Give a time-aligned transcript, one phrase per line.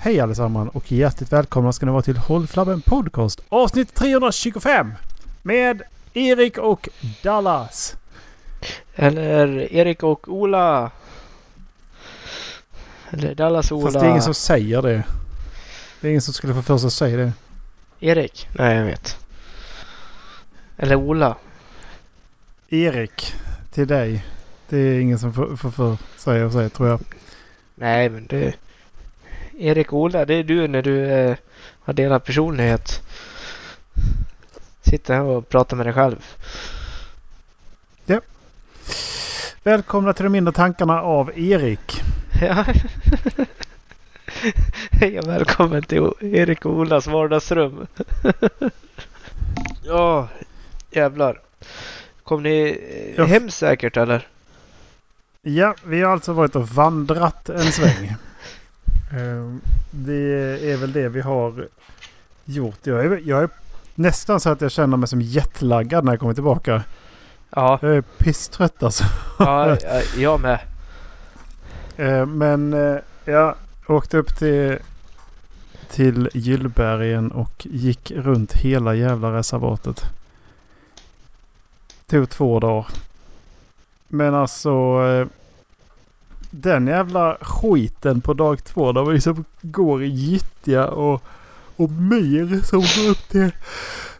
[0.00, 4.92] Hej allesammans och hjärtligt välkomna ska ni vara till Håll Flabben Podcast avsnitt 325
[5.42, 5.82] med
[6.14, 6.88] Erik och
[7.22, 7.96] Dallas.
[8.94, 10.90] Eller Erik och Ola.
[13.10, 13.86] Eller Dallas och Ola.
[13.86, 15.04] Fast det är ingen som säger det.
[16.00, 17.32] Det är ingen som skulle få för sig att säga det.
[18.00, 18.48] Erik?
[18.52, 19.16] Nej, jag vet.
[20.76, 21.36] Eller Ola.
[22.68, 23.34] Erik,
[23.72, 24.24] till dig.
[24.68, 27.00] Det är ingen som får för sig att säga tror jag.
[27.74, 28.54] Nej, men det...
[29.58, 31.36] Erik Ola, det är du när du eh,
[31.80, 33.02] har delad personlighet.
[34.82, 36.24] Sitter här och pratar med dig själv.
[39.62, 42.00] Välkomna till de mindre tankarna av Erik.
[42.40, 42.64] Ja.
[44.90, 47.86] Hej och välkommen till Erik och Olas vardagsrum.
[49.84, 50.28] ja,
[50.90, 51.40] jävlar.
[52.22, 53.24] Kom ni eh, Ja.
[53.24, 54.26] hem säkert eller?
[55.42, 58.14] Ja, vi har alltså varit och vandrat en sväng.
[59.10, 61.66] Ehm, det är väl det vi har
[62.44, 62.78] gjort.
[62.86, 63.48] Jag är, jag är
[63.94, 66.82] nästan så att jag känner mig som jetlaggad när jag kommer tillbaka.
[67.50, 69.04] Ja, Jag är pisstrött alltså.
[69.38, 70.58] ja ja, jag med.
[71.96, 73.54] Eh, Men eh, jag
[73.86, 74.78] åkte upp till,
[75.90, 80.04] till Gyllbergen och gick runt hela jävla reservatet.
[82.06, 82.86] Tog två dagar.
[84.08, 84.70] Men alltså
[85.06, 85.26] eh,
[86.50, 88.92] den jävla skiten på dag två.
[88.92, 91.22] Där vi liksom går i gyttja och,
[91.76, 93.50] och myr som går upp till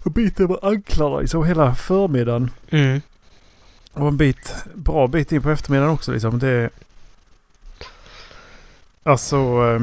[0.05, 2.51] och bit över anklarna liksom hela förmiddagen.
[2.71, 3.01] Mm.
[3.93, 6.39] Och en bit, bra bit in på eftermiddagen också liksom.
[6.39, 6.71] Det
[9.03, 9.81] Alltså eh,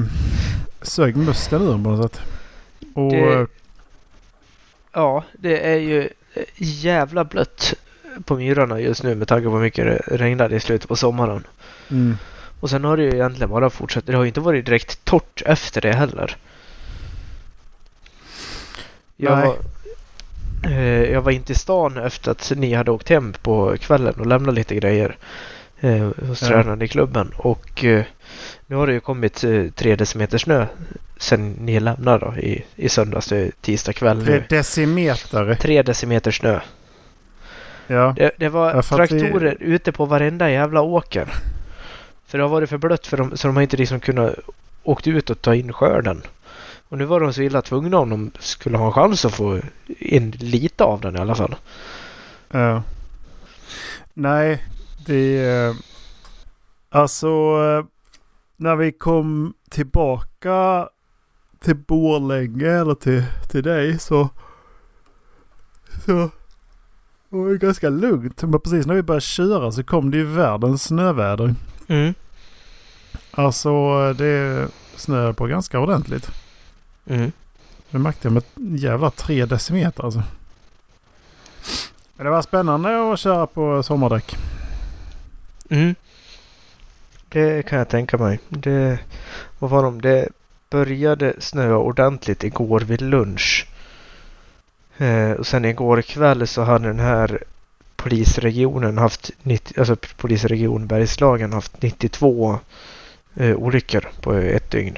[0.82, 2.22] sög musten ur på något sätt.
[2.94, 3.48] Och Det-
[4.98, 6.02] Ja, det är ju
[6.34, 7.74] eh, jävla blött
[8.26, 11.44] på myrarna just nu med tanke på hur mycket det regnade i slutet på sommaren.
[11.90, 12.18] mm,
[12.60, 14.06] Och sen har det ju egentligen bara fortsatt.
[14.06, 16.38] Det har ju inte varit direkt torrt efter det heller.
[19.18, 19.48] Jag Nej.
[19.48, 19.58] var,
[20.72, 24.26] eh, jag var inte i stan efter att ni hade åkt hem på kvällen och
[24.26, 25.18] lämnat lite grejer
[25.80, 26.48] eh, hos Ja.
[26.48, 27.32] tränaren i klubben.
[27.38, 28.04] Och eh,
[28.68, 30.66] nu har det ju kommit eh, tre decimeter snö
[31.18, 34.26] sen ni lämnade då, i, i söndags till tisdag kväll.
[34.26, 35.56] tre decimeter.
[35.56, 36.60] Tre decimeter snö.
[37.88, 38.14] Ja.
[38.18, 41.28] Det, det var traktorer ute på varenda jävla åker.
[42.28, 44.36] För det har varit för blött för dem så de har inte liksom kunnat
[44.84, 46.22] åkt ut och ta in skörden.
[46.90, 49.60] Och nu var de så illa tvungna om de skulle ha en chans att få
[49.88, 51.56] in lite av den i alla fall.
[52.52, 52.84] ja.
[54.14, 54.64] Nej,
[55.06, 55.68] det...
[55.70, 55.76] Uh,
[56.96, 57.28] Alltså
[57.58, 57.86] uh,
[58.58, 60.90] när vi kom tillbaka
[61.60, 64.30] till Borlänge eller till, till dig så...
[66.06, 66.12] Så
[67.30, 68.44] Det var ganska lugnt.
[68.44, 71.56] Men precis när vi började köra så kom det ju världens snöväder.
[71.88, 72.14] Mm.
[73.32, 76.32] Alltså det snöade på ganska ordentligt.
[77.06, 77.32] Mm.
[77.90, 78.44] Det märkte jag med
[78.80, 80.24] jävla tre decimeter alltså.
[82.16, 84.38] Men det var spännande att köra på sommardäck.
[85.70, 85.96] Mm.
[87.30, 88.40] Det kan jag tänka mig.
[88.50, 89.00] Det,
[89.60, 90.02] vad var de?
[90.02, 90.30] Det
[90.70, 93.68] började snöa ordentligt igår vid lunch.
[94.98, 97.44] Eh, och sen igår kväll så hade den här
[98.06, 102.60] polisregionen haft 90, alltså polisregion Bergslagen haft 92
[103.36, 104.98] eh, olyckor på ett dygn.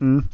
[0.00, 0.24] Mm.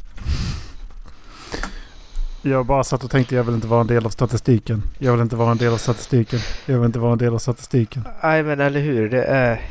[2.41, 4.83] Jag bara satt och tänkte jag vill inte vara en del av statistiken.
[4.97, 6.39] Jag vill inte vara en del av statistiken.
[6.65, 8.07] Jag vill inte vara en del av statistiken.
[8.23, 9.09] Nej men eller hur.
[9.09, 9.61] Det är...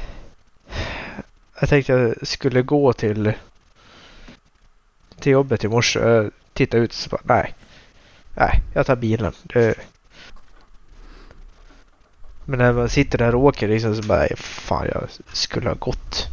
[1.60, 3.32] Jag tänkte jag skulle gå till
[5.20, 6.00] till jobbet i morse.
[6.00, 7.54] Jag tittade ut så bara nej.
[8.34, 9.32] Nej, jag tar bilen.
[9.42, 9.74] Det...
[12.44, 16.28] Men när man sitter där och åker liksom så bara fan jag skulle ha gått.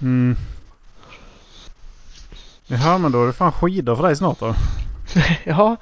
[0.00, 0.36] Mm.
[2.66, 4.54] Jaha men då är det fan skidor för dig snart då.
[5.44, 5.76] Ja,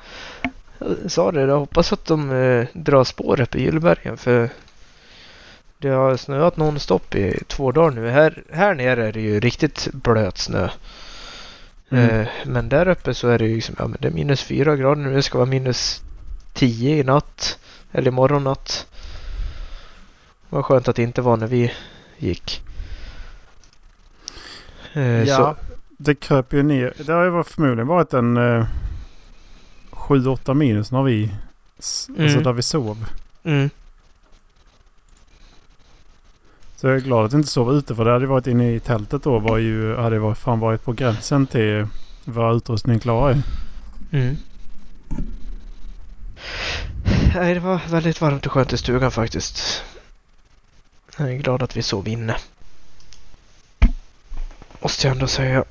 [0.79, 1.41] jag sa det.
[1.41, 4.51] Jag hoppas att de eh, drar spåret på Gyllbergen för
[5.79, 8.09] det har snöat nonstop i två dagar nu.
[8.09, 10.69] Här, här nere är det ju riktigt blöt snö.
[11.91, 12.21] Mm.
[12.21, 14.77] Eh, men där uppe så är det ju liksom, ja, men det är minus fyra
[14.77, 15.15] grader nu.
[15.15, 16.03] Det ska vara minus
[16.53, 17.59] tio i natt.
[17.95, 18.87] Eller imorgon natt.
[20.49, 21.73] Vad skönt att det inte var när vi
[22.19, 22.63] gick.
[24.93, 26.93] Eh, ja, så, det kröp ju ner.
[27.07, 28.67] Det har ju förmodligen varit en eh,
[29.91, 31.35] 7-8 minus när vi...
[31.77, 32.43] Alltså Mm.
[32.43, 33.07] där vi sov.
[33.45, 33.71] mm,
[36.77, 38.81] Så jag är glad att jag inte sov ute för det hade varit inne i
[38.81, 39.39] tältet då.
[39.39, 41.87] Var ju, hade varit, fan varit på gränsen till
[42.25, 43.43] vad utrustningen klarar.
[44.13, 44.37] mm.
[47.35, 49.85] Nej, det var väldigt varmt och skönt i stugan faktiskt.
[51.19, 52.37] Jag är glad att vi sov inne.
[54.73, 55.65] Och måste jag ändå säga.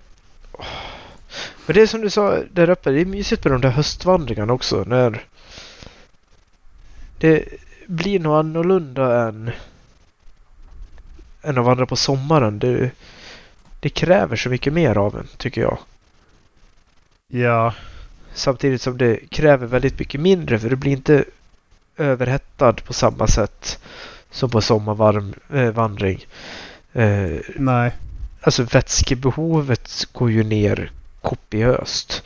[1.65, 4.53] Men det är som du sa där uppe, det är mysigt med de där höstvandringarna
[4.53, 4.83] också.
[4.87, 5.23] När
[7.17, 7.45] det
[7.87, 9.51] blir nog annorlunda än,
[11.41, 12.59] än att vandra på sommaren.
[12.59, 12.91] Det,
[13.79, 15.77] det kräver så mycket mer av en, tycker jag.
[17.27, 17.73] Ja,
[18.33, 21.25] Samtidigt som det kräver väldigt mycket mindre för det blir inte
[21.97, 23.79] överhettad på samma sätt
[24.31, 26.25] som på sommarvandring.
[26.93, 27.91] Eh, nej.
[28.41, 30.91] alltså vätskebehovet går ju ner
[31.21, 32.23] kopiöst.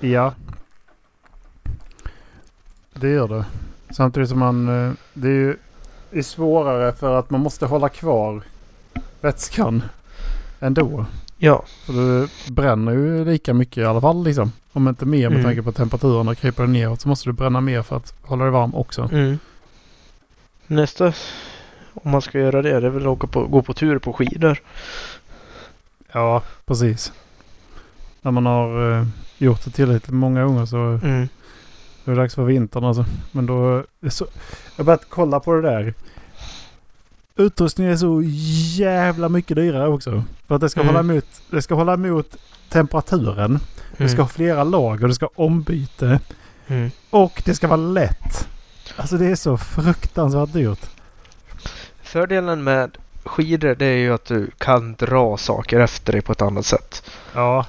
[0.00, 0.34] Ja.
[2.94, 3.44] Det gör det.
[3.90, 4.68] Samtidigt som man...
[4.88, 5.56] eh, Det är ju
[6.10, 8.42] det är svårare för att man måste hålla kvar
[9.20, 9.82] vätskan
[10.60, 11.06] ändå.
[11.44, 14.52] Ja, För du bränner ju lika mycket i alla fall liksom.
[14.72, 15.44] Om inte mer med Mm.
[15.44, 18.74] tanke på temperaturen kryper neråt så måste du bränna mer för att hålla dig varm
[18.74, 19.08] också.
[19.12, 19.38] mm.
[20.66, 21.12] nästa
[21.94, 24.58] om man ska göra det, det är väl att på, gå på tur på skidor.
[26.12, 27.12] Ja, precis.
[28.22, 29.06] När man har eh,
[29.38, 31.22] gjort det tillräckligt många gånger så Mm.
[32.04, 33.04] är det dags för vintern alltså.
[33.32, 33.84] Men då...
[34.08, 34.26] Så,
[34.76, 35.94] jag har börjat kolla på det där.
[37.36, 38.22] Utrustningen är så
[38.82, 40.24] jävla mycket dyrare också.
[40.46, 40.94] För att det ska, Mm.
[40.94, 42.36] hålla, emot, det ska hålla emot
[42.68, 43.58] temperaturen.
[43.96, 46.20] Det ska ha flera lager, det ska ha ombyte.
[46.66, 46.90] Mm.
[47.10, 48.48] Och det ska vara lätt.
[48.96, 50.86] Alltså det är så fruktansvärt dyrt.
[52.02, 56.42] Fördelen med skidor det är ju att du kan dra saker efter dig på ett
[56.42, 57.10] annat sätt.
[57.34, 57.66] Ja,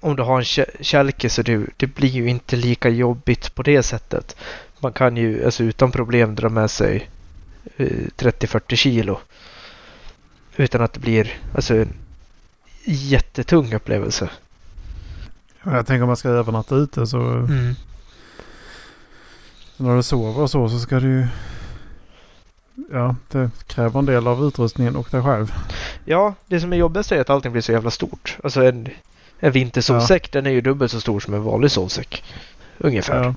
[0.00, 3.62] Om du har en kä- kälke så det, det blir ju inte lika jobbigt på
[3.62, 4.36] det sättet.
[4.80, 7.10] Man kan ju alltså utan problem dra med sig
[7.76, 9.18] 30-40 kilo.
[10.56, 11.92] Utan att det blir alltså en
[12.84, 14.30] jättetung upplevelse.
[15.62, 17.74] jag tänker om man ska övernatta ute så Mm.
[19.76, 21.26] när du sover och så så ska du ju...
[22.92, 25.52] Ja, det kräver en del av utrustningen och dig själv.
[26.04, 28.36] Ja, det som är jobbigast är att allting blir så jävla stort.
[28.44, 28.88] Alltså en,
[29.40, 32.24] en vintersovsäck den är ju dubbelt så stor som en vanlig sovsäck.
[32.78, 33.24] Ungefär.
[33.24, 33.34] Ja.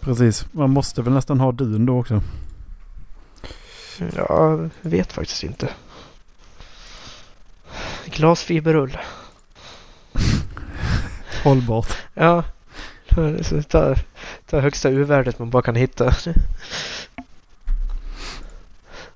[0.00, 0.46] Precis.
[0.52, 2.22] Man måste väl nästan ha dun då också.
[3.98, 5.68] Jag vet faktiskt inte.
[8.04, 8.98] Glasfiberull.
[11.44, 11.96] Hållbart.
[12.14, 12.44] Ja.
[13.42, 13.94] Så Ta,
[14.46, 16.14] ta högsta U-värdet man bara kan hitta.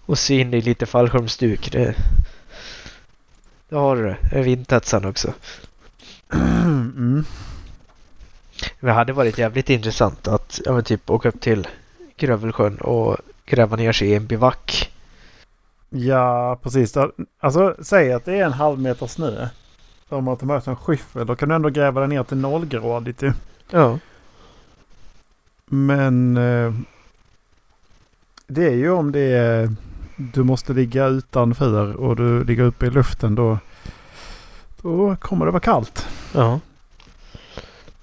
[0.06, 1.72] Och sy in i lite fallskärmsduk.
[1.72, 1.94] Det,
[3.68, 4.42] det har du det.
[4.42, 5.34] Vindtetsan också.
[6.32, 7.24] mm.
[8.80, 11.68] Det hade varit jävligt intressant att ja, men typ åka upp till
[12.16, 13.16] Grövelsjön och
[13.50, 14.92] gräva ner sig i en bivack.
[15.90, 16.96] Ja, precis.
[17.40, 19.48] Alltså, säg att det är en halv meter snö.
[20.08, 21.26] Om man tar med sig en skyffel.
[21.26, 23.32] Då kan du ändå gräva den ner till nollgradigt ju.
[23.70, 23.98] Ja.
[25.66, 26.74] Men eh,
[28.46, 29.74] det är ju om det är
[30.16, 33.58] du måste ligga utanför och du ligger uppe i luften då.
[34.82, 36.06] Då kommer det vara kallt.
[36.34, 36.60] Ja.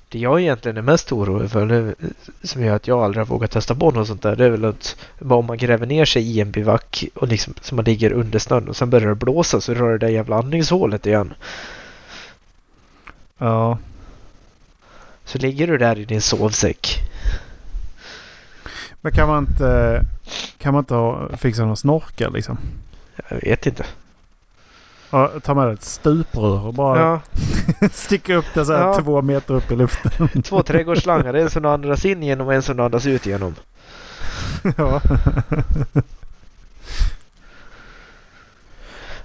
[0.09, 1.95] Det jag egentligen är mest orolig för, det,
[2.43, 4.65] som gör att jag aldrig har vågat testa på något sånt där, det är väl
[4.65, 8.39] att om man gräver ner sig i en bivack och liksom, så man ligger under
[8.39, 11.33] snön och sen börjar det blåsa så rör det där jävla andningshålet igen.
[13.37, 13.77] Ja,
[15.25, 16.97] Så ligger du där i din sovsäck.
[19.01, 20.01] men kan man inte,
[20.57, 22.57] kan man inte ha, fixa någon snorkel liksom?
[23.29, 23.85] Jag vet inte.
[25.09, 27.19] Ja, ta med ett stuprör och bara Ja,
[27.91, 28.99] sticka upp det så här Ja.
[29.01, 30.41] två meter upp i luften.
[30.43, 33.55] två trädgårdsslangar, en som andas in genom och en som andas ut genom.
[34.77, 35.01] ja.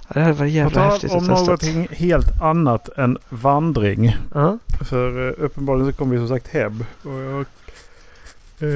[0.07, 1.41] Det hade varit På jävla häftigt om att testa.
[1.43, 4.17] någonting helt annat än vandring.
[4.33, 4.57] Ja.
[4.81, 6.85] För uh, uppenbarligen så kommer vi som sagt hem.
[7.03, 7.45] Och jag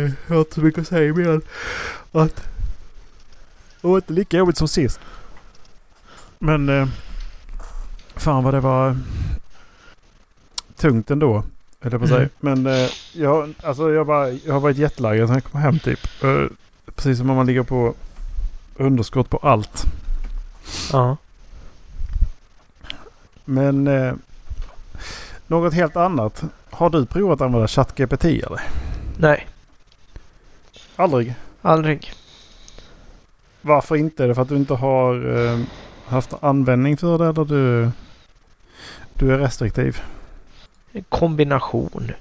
[0.04, 1.42] eh, har inte så mycket att säga mer än
[2.12, 2.36] att
[3.82, 5.00] det var inte lika jobbigt som sist.
[6.40, 6.88] Men uh,
[8.16, 8.98] fan vad det var
[10.76, 11.44] tungt ändå.
[11.82, 12.20] Jag på säga.
[12.20, 12.30] Mm.
[12.40, 16.00] Men uh, jag, alltså jag, bara, jag har varit jetlaggad sen jag kom hem typ.
[16.24, 16.44] Eh,
[16.96, 17.94] precis som om man ligger på
[18.76, 19.84] underskott på allt.
[20.92, 21.18] ja.
[23.46, 24.14] Men eh,
[25.48, 26.44] något helt annat.
[26.70, 28.62] Har du provat att använda ChatGPT eller?
[29.18, 29.48] Nej,
[30.96, 31.36] Aldrig?
[31.62, 32.14] aldrig.
[33.62, 34.24] Varför inte?
[34.24, 35.60] Är det för att du inte har eh,
[36.08, 37.92] haft användning för det eller du,
[39.14, 40.02] du är restriktiv?
[40.92, 42.12] En kombination.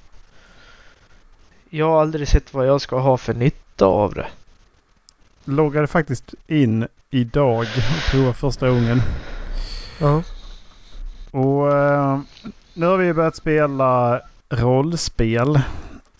[1.70, 4.26] Jag har aldrig sett vad jag ska ha för nytta av det.
[5.44, 9.02] Loggade faktiskt in idag och provade första gången.
[10.00, 10.22] Ja.
[11.30, 12.20] Och eh,
[12.74, 15.60] nu har vi börjat spela rollspel.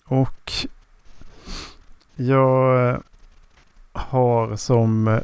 [0.03, 0.51] Och
[2.15, 2.97] jag
[3.93, 5.19] har som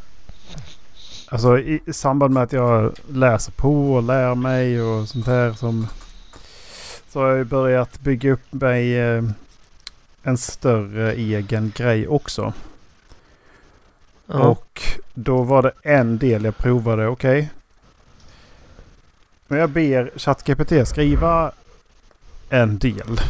[1.28, 5.52] alltså i, i samband med att jag läser på och lär mig och sånt här
[5.52, 5.86] som
[7.08, 9.24] så har jag börjat bygga upp mig eh,
[10.22, 12.52] en större egen grej också.
[14.26, 14.34] Ja.
[14.34, 14.82] Och
[15.14, 17.06] då var det en del jag provade.
[17.06, 17.38] Okej.
[17.38, 17.48] Okay.
[19.46, 21.52] Men jag ber ChatGPT skriva
[22.48, 23.20] en del.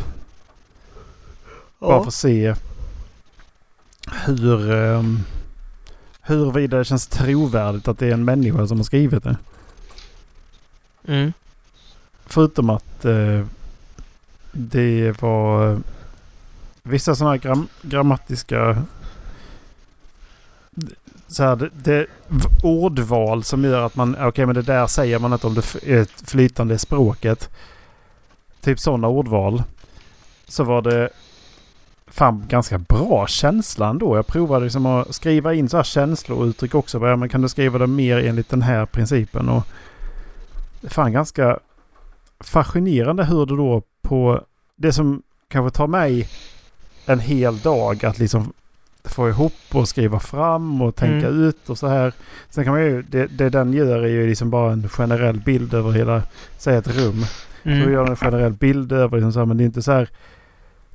[1.79, 2.55] Bara för att se
[4.27, 5.25] hur, um,
[6.27, 9.37] huruvida det känns trovärdigt att det är en människa som har skrivit det.
[11.09, 11.33] Mm.
[12.27, 13.47] Förutom att uh,
[14.53, 15.81] det var
[16.83, 18.85] vissa sådana här gram grammatiska
[21.27, 22.07] så här, det, det
[22.63, 25.75] ordval som gör att man, okej okay, men det där säger man inte om det
[25.87, 27.51] är flytande språket.
[28.61, 29.63] Typ sådana ordval.
[30.49, 31.11] Så var det
[32.15, 34.17] fan ganska bra känsla ändå.
[34.17, 36.99] Jag provade liksom att skriva in så här känslouttryck också.
[36.99, 39.49] Bara, men kan du skriva det mer enligt den här principen?
[39.49, 39.63] Och
[40.89, 41.59] fan ganska
[42.41, 44.41] fascinerande hur det då på
[44.77, 46.29] det som kanske tar mig
[47.07, 48.53] en hel dag att liksom
[49.05, 51.43] få ihop och skriva fram och tänka Mm.
[51.43, 52.13] ut och så här.
[52.51, 55.75] Sen kan man ju, det, det den gör är ju liksom bara en generell bild
[55.75, 56.23] över hela,
[56.59, 57.25] säg ett rum.
[57.63, 57.93] Så Mm.
[57.93, 60.09] gör den en generell bild över liksom så här, men det är inte så här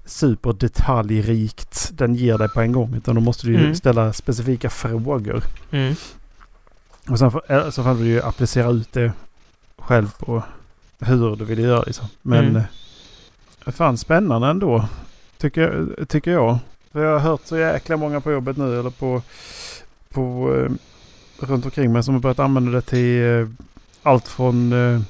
[0.10, 2.94] superdetaljrikt den ger dig på en gång.
[2.96, 3.75] Utan då måste du ju Mm.
[3.75, 5.44] ställa specifika frågor.
[5.72, 5.96] Mm.
[7.10, 9.12] Och sen får, eh, så får du ju applicera ut det
[9.78, 10.44] själv på
[11.00, 12.08] hur du vill göra liksom.
[12.22, 12.56] Men Mm.
[12.56, 13.74] mm.
[13.74, 14.86] fan spännande ändå.
[15.38, 16.58] Tycker, tycker jag.
[16.92, 19.22] För jag har hört så jäkla många på jobbet nu eller på,
[20.10, 20.72] på eh,
[21.46, 23.48] runt omkring mig som har börjat använda det till eh,
[24.04, 25.01] allt från eh,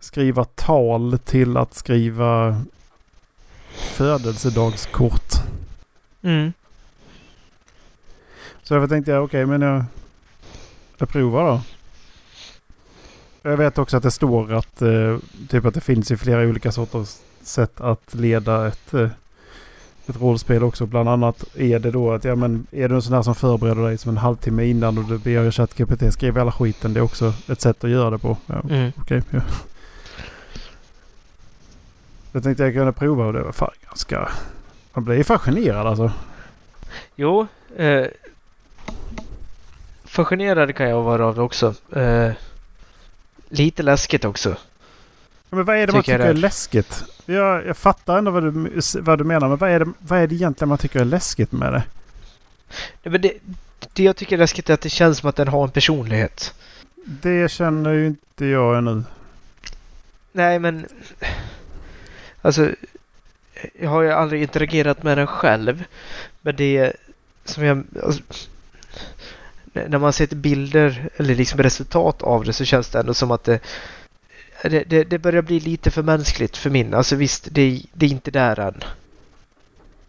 [0.00, 2.60] skriva tal till att skriva
[3.84, 5.32] födelsedagskort.
[6.22, 6.52] Mm.
[8.62, 9.84] Så jag tänkte jag okej men jag,
[10.98, 11.60] jag provar då.
[13.50, 16.72] Jag vet också att det står att, eh, typ att det finns i flera olika
[16.72, 19.08] sorters sätt att leda ett, eh,
[20.06, 20.86] ett rollspel också.
[20.86, 23.82] Bland annat är det då att ja, men är du en sån här som förbereder
[23.82, 26.94] dig som en halvtimme innan och du ber ChatGPT skriva hela skiten.
[26.94, 28.36] Det är också ett sätt att göra det på.
[28.46, 28.92] Ja, Mm.
[28.96, 29.22] Okej.
[29.30, 29.40] ja.
[32.34, 34.28] Jag tänkte jag kunde prova och det var fan ganska...
[34.92, 36.12] Man blir fascinerad alltså.
[37.16, 37.46] Jo.
[37.76, 38.06] Eh,
[40.04, 41.74] fascinerad kan jag vara av det också.
[41.96, 42.32] Eh,
[43.48, 44.56] lite läskigt också.
[45.50, 46.40] Men vad är det man Tycker jag tycker är det.
[46.40, 47.04] läskigt?
[47.26, 49.48] Jag, jag fattar ändå vad du, vad du menar.
[49.48, 51.82] Men vad är, det, vad är det egentligen man tycker är läskigt med det?
[53.02, 53.32] Nej, men det,
[53.92, 56.54] det jag tycker är läskigt är att det känns som att den har en personlighet.
[57.04, 59.02] Det känner ju inte jag ännu.
[60.32, 60.86] Nej, men...
[62.44, 62.70] Alltså...
[63.80, 65.84] Jag har ju aldrig interagerat med den själv.
[66.42, 66.92] Men det
[67.44, 67.84] som jag...
[68.02, 68.22] Alltså,
[69.72, 73.44] när man ser bilder eller liksom resultat av det så känns det ändå som att
[73.44, 73.60] det...
[74.62, 76.94] Det, det, börjar bli lite för mänskligt för min.
[76.94, 78.84] Alltså visst, det, det är inte där än.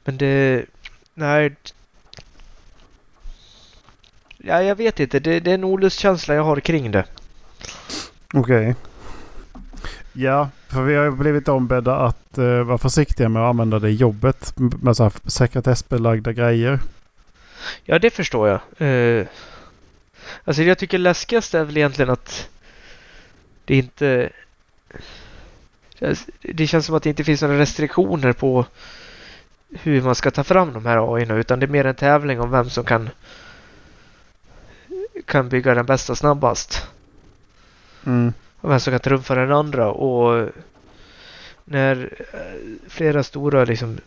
[0.03, 0.65] Men det...
[1.13, 1.55] Nej.
[4.37, 5.19] Ja, jag vet inte.
[5.19, 7.05] Det, det är en olustkänsla jag har kring det.
[8.33, 8.75] Okej.
[10.13, 13.89] Ja, för vi har ju blivit ombedda att uh, vara försiktiga med att använda det
[13.89, 14.53] i jobbet.
[14.57, 16.79] Med så här sekretessbelagda grejer.
[17.83, 18.59] Ja, det förstår jag.
[18.87, 19.25] Eh,
[20.43, 22.49] alltså det jag tycker läskigast är väl egentligen att
[23.65, 24.29] det inte...
[26.41, 28.65] Det känns som att det inte finns några restriktioner på
[29.69, 32.51] hur man ska ta fram de här AI utan det är mer en tävling om
[32.51, 33.09] vem som kan
[35.25, 36.87] kan bygga den bästa snabbast.
[38.05, 38.33] Mm.
[38.67, 39.91] Vem som kan trumfa den andra.
[39.91, 40.49] Och
[41.65, 42.39] när eh,
[42.89, 43.97] flera stora liksom,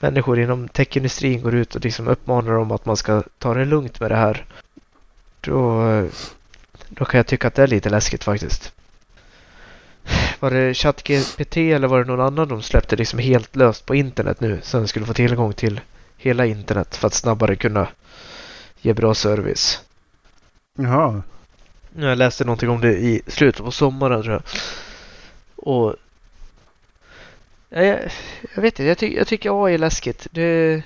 [0.00, 4.00] människor inom techindustrin går ut och liksom uppmanar dem att man ska ta det lugnt
[4.00, 4.44] med det här.
[5.40, 6.04] Då, eh,
[6.88, 8.72] då kan jag tycka att det är lite läskigt faktiskt.
[10.40, 14.40] Var det ChatGPT eller var det någon annan de släppte liksom helt löst på internet
[14.40, 14.60] nu?
[14.62, 15.80] Så den skulle få tillgång till
[16.16, 17.88] hela internet för att snabbare kunna
[18.80, 19.82] ge bra service.
[20.78, 21.22] Jaha.
[22.00, 24.42] Jag läste någonting om det i slutet på sommaren tror jag.
[25.56, 25.94] Och...
[27.68, 27.98] Ja, jag,
[28.54, 30.26] jag vet inte, jag, ty, jag tycker AI är läskigt.
[30.30, 30.82] Det...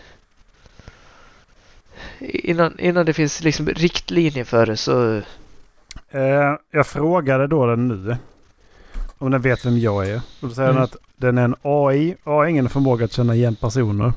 [2.19, 5.17] Innan, innan det finns liksom riktlinjer för det så...
[6.11, 8.17] Eh, jag frågade då den nu.
[9.19, 10.17] Om den vet vem jag är.
[10.41, 10.75] Och då säger Mm.
[10.77, 14.13] den att den är en AI och har ingen förmåga att känna igen personer.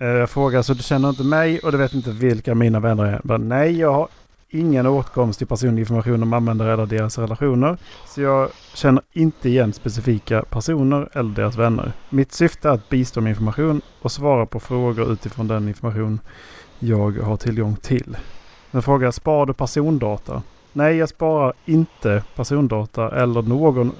[0.00, 3.04] Eh, jag frågar så du känner inte mig och du vet inte vilka mina vänner
[3.04, 3.12] är.
[3.12, 4.08] Jag Bara, Nej, jag har
[4.54, 7.76] ingen åtkomst till personlig information om användare eller deras relationer.
[8.06, 11.92] Så jag känner inte igen specifika personer eller deras vänner.
[12.10, 16.20] Mitt syfte är att bistå med information och svara på frågor utifrån den information
[16.78, 18.16] jag har tillgång till.
[18.70, 20.42] Den frågar, sparar du persondata?
[20.72, 23.92] Nej, jag sparar inte persondata eller någon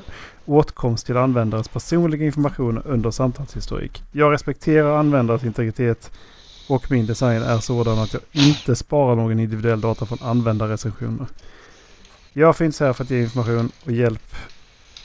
[0.44, 4.02] åtkomst till användares personliga information under samtalshistorik.
[4.12, 6.12] Jag respekterar användares integritet
[6.68, 11.26] och min design är sådan att jag inte sparar någon individuell data från användarrecensioner.
[12.32, 14.34] Jag finns här för att ge information och hjälp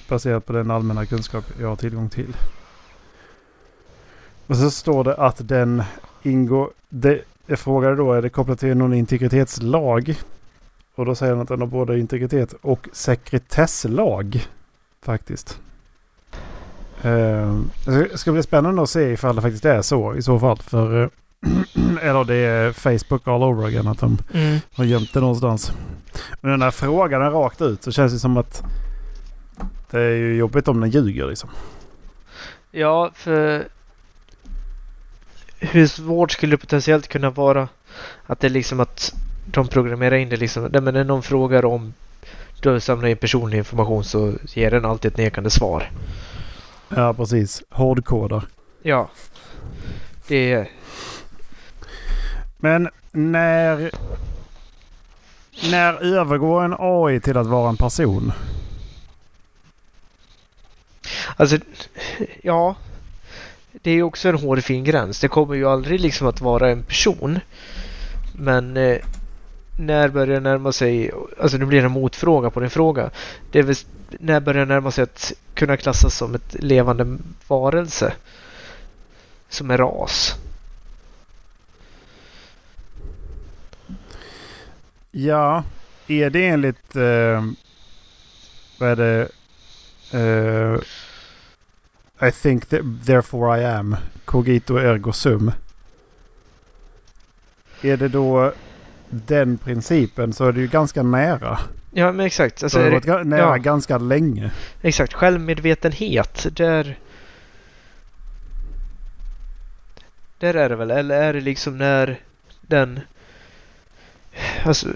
[0.07, 2.35] baserat på den allmänna kunskap jag har tillgång till.
[4.47, 5.83] Och så står det att den
[6.23, 6.71] ingår...
[6.89, 10.15] Det, jag frågade då, är det kopplat till någon integritetslag?
[10.95, 14.47] Och då säger han att den har både integritet och sekretesslag.
[15.01, 15.59] Faktiskt.
[17.01, 20.57] Ehm, det ska bli spännande att se ifall det faktiskt är så i så fall.
[20.57, 21.09] För, eh,
[22.01, 24.59] eller det är Facebook all over again att de mm.
[24.73, 25.71] har gömt det någonstans.
[26.41, 28.63] Men den här frågan är rakt ut så känns det som att
[29.91, 31.49] det är ju jobbigt om den ljuger liksom.
[32.71, 33.67] Ja, för
[35.59, 37.67] hur svårt skulle det potentiellt kunna vara
[38.25, 39.13] att det är liksom att
[39.45, 40.63] de programmerar in det liksom.
[40.63, 41.93] Nej, men när någon frågar om
[42.61, 45.91] du samlar in personlig information så ger den alltid ett nekande svar.
[46.89, 47.63] Ja, precis.
[47.69, 48.43] Hårdkodar.
[48.81, 49.09] Ja.
[50.27, 50.69] Det är...
[52.59, 53.91] Men när...
[55.71, 58.31] När övergår en AI till att vara en person?
[61.35, 61.57] Alltså,
[62.41, 62.75] ja.
[63.71, 65.19] Det är också en hårfin gräns.
[65.19, 67.39] Det kommer ju aldrig liksom att vara en person.
[68.33, 68.97] Men eh,
[69.79, 71.11] när börjar det närma sig,
[71.41, 73.09] alltså nu blir det en motfråga på din fråga.
[73.51, 73.75] Det är väl,
[74.19, 78.13] när börjar det närma sig att kunna klassas som ett levande varelse?
[79.49, 80.35] Som en ras?
[85.25, 85.63] Ja,
[86.07, 87.45] är det enligt, eh,
[88.79, 89.29] vad är det,
[90.13, 90.79] eh,
[92.27, 93.95] I think that, therefore I am,
[94.25, 95.51] cogito ergo sum.
[97.81, 98.53] Är det då
[99.09, 101.59] den principen så är det ju ganska nära.
[101.91, 102.63] Ja men exakt.
[102.63, 103.55] Alltså, det har varit nära ja.
[103.55, 104.51] ganska länge.
[104.81, 105.13] Exakt.
[105.13, 106.47] Självmedvetenhet.
[106.51, 106.99] Där...
[110.37, 110.91] Där är det väl.
[110.91, 112.19] Eller är det liksom när
[112.61, 112.99] den...
[114.63, 114.87] Alltså...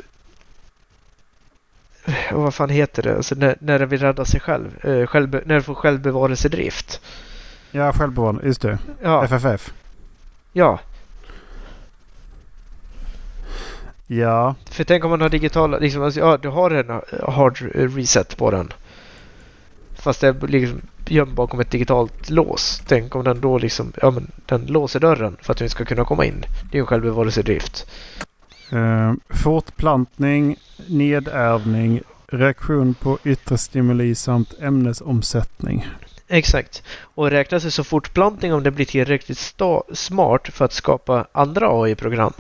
[2.32, 3.16] Vad fan heter det?
[3.16, 4.86] Alltså när, när den vill rädda sig själv.
[4.86, 7.02] Eh, självbe, när den får självbevarelsedrift.
[7.72, 8.46] Ja, självbevarelse.
[8.46, 8.78] Just det.
[9.02, 9.26] Ja.
[9.26, 9.74] FFF.
[10.54, 10.80] Ja.
[14.08, 14.56] Ja.
[14.70, 17.02] För tänk om man har digitala, liksom, alltså, ja du har en
[17.34, 18.74] hard reset på den.
[19.96, 22.82] Fast det liksom gömd bakom ett digitalt lås.
[22.88, 25.86] Tänk om den då liksom, ja men den låser dörren för att du inte ska
[25.86, 26.46] kunna komma in.
[26.72, 27.88] Det är ju självbevarelsedrift.
[28.74, 30.56] Uh, fortplantning,
[30.88, 35.88] nedärvning, reaktion på yttre stimuli samt ämnesomsättning.
[36.28, 36.84] Exakt.
[37.02, 39.54] Och räknas det som fortplantning om det blir tillräckligt
[39.94, 42.34] smart för att skapa andra AI-program.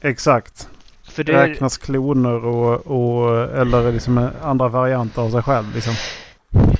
[0.00, 0.68] Exakt.
[1.02, 5.74] För det Räknas kloner och, och, eller liksom andra varianter av sig själv.
[5.74, 5.94] Liksom.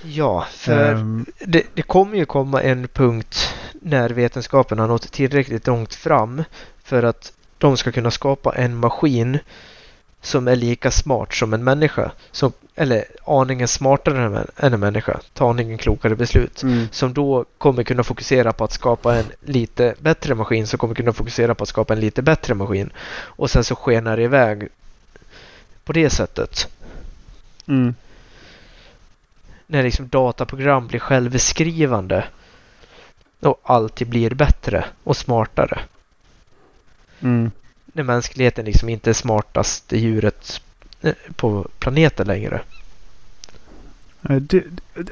[0.05, 5.67] Ja, för um, det, det kommer ju komma en punkt när vetenskapen har nått tillräckligt
[5.67, 6.45] långt fram
[6.85, 7.33] för att
[7.63, 9.39] de ska kunna skapa en maskin
[10.21, 12.11] som är lika smart som en människa.
[12.31, 15.21] Som, eller aningen smartare än en människa.
[15.35, 16.63] Ta aningen klokare beslut.
[16.63, 16.89] Mm.
[16.91, 20.67] Som då kommer kunna fokusera på att skapa en lite bättre maskin.
[20.67, 22.91] Som kommer kunna fokusera på att skapa en lite bättre maskin.
[23.13, 24.69] Och sen så skenar det iväg
[25.85, 26.69] på det sättet.
[27.67, 27.95] Mm.
[29.67, 32.25] När liksom dataprogram blir självskrivande.
[33.41, 35.81] Och alltid blir bättre och smartare.
[37.23, 37.51] Mm
[37.93, 40.61] när mänskligheten liksom inte är smartaste djuret
[41.01, 42.61] eh, på planeten längre.
[44.41, 44.65] Det,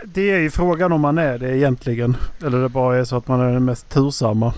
[0.04, 2.16] det, är ju frågan om man är det egentligen.
[2.44, 4.54] Eller det bara är så att man är den mest tursamma.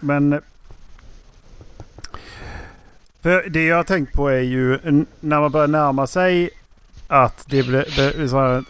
[0.00, 0.40] Men
[3.20, 4.78] för det jag har tänkt på är ju
[5.20, 6.50] när man börjar närma sig
[7.08, 8.64] att det blir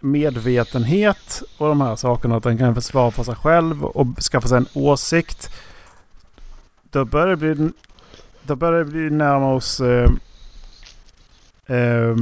[0.00, 2.36] medvetenhet och de här sakerna.
[2.36, 5.50] Att den kan försvara för sig själv och skaffa sig en åsikt.
[6.92, 7.70] Då börjar det bli
[8.42, 10.10] då börjar vi närma oss eh,
[11.66, 12.16] eh,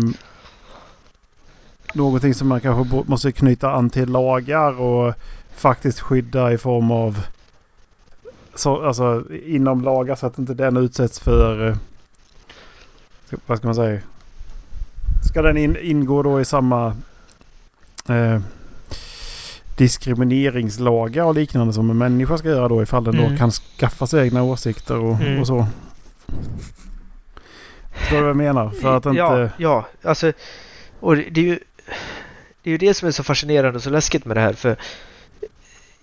[1.94, 5.14] någonting som man kanske måste knyta an till lagar och
[5.54, 7.26] faktiskt skydda i form av
[8.54, 11.76] så, alltså inom lagar så att inte den utsätts för eh,
[13.46, 14.00] vad ska man säga?
[15.28, 16.86] Ska den in, ingå då i samma
[18.08, 18.40] eh,
[19.80, 23.30] diskrimineringslagar och liknande som en människa ska göra då ifall den mm.
[23.30, 25.40] då kan skaffa sig egna åsikter och, mm.
[25.40, 25.66] och så.
[27.92, 28.70] Förstår du vad jag menar?
[28.70, 29.18] För att inte...
[29.18, 29.86] Ja, ja.
[30.02, 30.32] Alltså,
[31.00, 31.58] och det är ju
[32.62, 34.52] det är ju det som är så fascinerande och så läskigt med det här.
[34.52, 34.76] För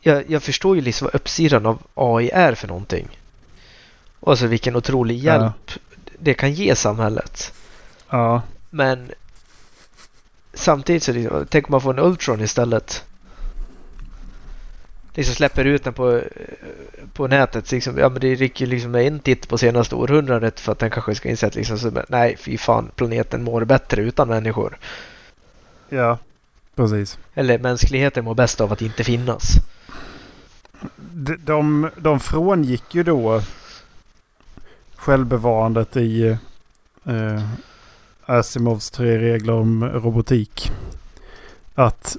[0.02, 3.20] jag, jag förstår ju liksom vad uppsidan av AI är för någonting.
[4.20, 5.82] Alltså vilken otrolig hjälp ja.
[6.20, 7.54] det kan ge samhället.
[8.10, 8.42] Ja.
[8.70, 9.12] Men
[10.54, 13.04] samtidigt så liksom, tänk om man får en Ultron istället.
[15.18, 16.22] Liksom släpper ut den på,
[17.14, 17.72] på nätet.
[17.72, 20.90] Liksom, ja, men det räcker liksom med en titt på senaste århundradet för att den
[20.90, 24.78] kanske ska inse att liksom, så, nej, fy fan, planeten mår bättre utan människor.
[25.90, 26.18] Ja,
[26.76, 27.18] precis.
[27.34, 29.54] Eller mänskligheten mår bäst av att inte finnas.
[31.14, 33.42] De, de, de frångick ju då
[34.96, 36.38] självbevarandet i
[37.06, 37.44] eh,
[38.26, 40.72] Asimovs tre regler om robotik.
[41.76, 42.18] Att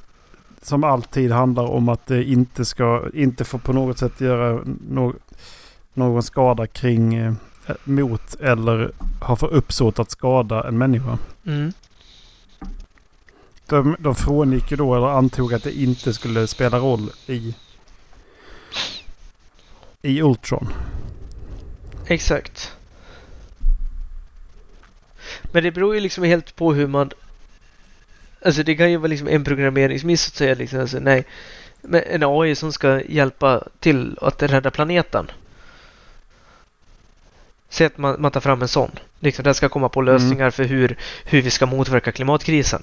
[0.68, 5.14] som alltid handlar om att det inte ska, inte får på något sätt göra no,
[5.94, 7.32] någon skada kring eh,
[7.84, 11.18] mot eller ha för uppsåt att skada en människa.
[11.46, 11.72] Mm.
[13.66, 17.54] De, de frångick ju då eller antog att det inte skulle spela roll i
[20.02, 20.68] i Ultron.
[22.06, 22.72] Exakt.
[25.52, 27.10] Men det beror ju liksom helt på hur man...
[28.42, 31.24] Alltså det kan ju vara liksom en programmeringsmiss att säga liksom, alltså, nej.
[31.80, 35.30] Men en AI som ska hjälpa till att rädda planeten.
[37.68, 38.90] Säg att man, man tar fram en sån.
[39.20, 40.14] Liksom, den ska komma på mm.
[40.14, 40.52] lösningar mm.
[40.52, 42.82] för hur, hur vi ska motverka klimatkrisen.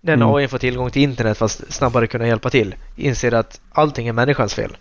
[0.00, 0.34] Den mm.
[0.34, 2.74] AI får tillgång till internet fast snabbare kunna hjälpa till.
[2.96, 4.76] Inser att allting är människans fel.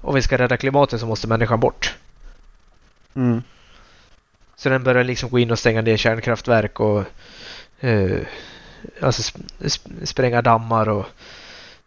[0.00, 1.94] Om vi ska rädda klimatet så måste människan bort.
[3.14, 3.42] Mm.
[4.56, 7.04] Så den börjar liksom gå in och stänga ner kärnkraftverk och
[7.80, 8.20] eh,
[9.00, 9.36] alltså sp
[9.74, 11.06] sp spränga dammar och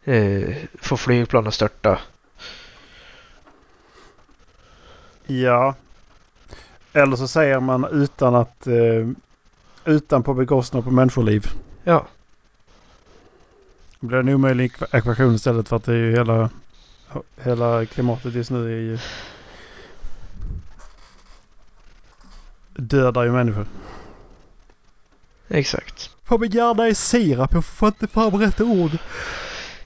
[0.10, 2.00] eh, få flygplan att störta.
[5.26, 5.76] Ja.
[6.94, 9.08] Eller så säger man utan att eh,
[9.86, 11.46] utan på bekostnad på människoliv.
[11.84, 12.08] Ja.
[14.00, 16.50] Det blir en omöjlig ekvation istället för att det är ju hela,
[17.44, 19.00] hela klimatet just nu är ju
[22.74, 23.68] dödar ju människor.
[25.48, 26.09] Exakt.
[26.30, 27.54] Fan min hjärna är sirap.
[27.54, 28.92] Jag får inte fram rätt ord.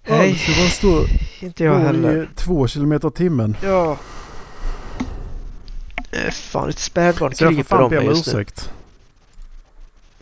[0.07, 0.35] Nej,
[0.71, 1.05] står
[1.39, 2.23] inte jag heller.
[2.23, 3.57] i två kilometer i timmen.
[3.63, 3.97] Ja.
[6.31, 8.69] Fan, ett spädbarn kryper om mig just ursäkt.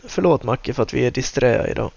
[0.02, 0.08] nu.
[0.08, 1.90] Förlåt Macke för att vi är disträ idag.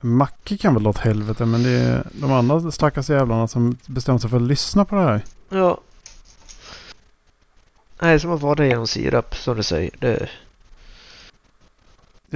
[0.00, 4.30] Macke kan väl åt helvete men det är de andra stackars jävlarna som bestämt sig
[4.30, 5.20] för att lyssna på det här.
[5.48, 5.80] Ja,
[7.98, 9.90] Nej, som att vara genom sirap som du säger.
[9.98, 10.28] Det...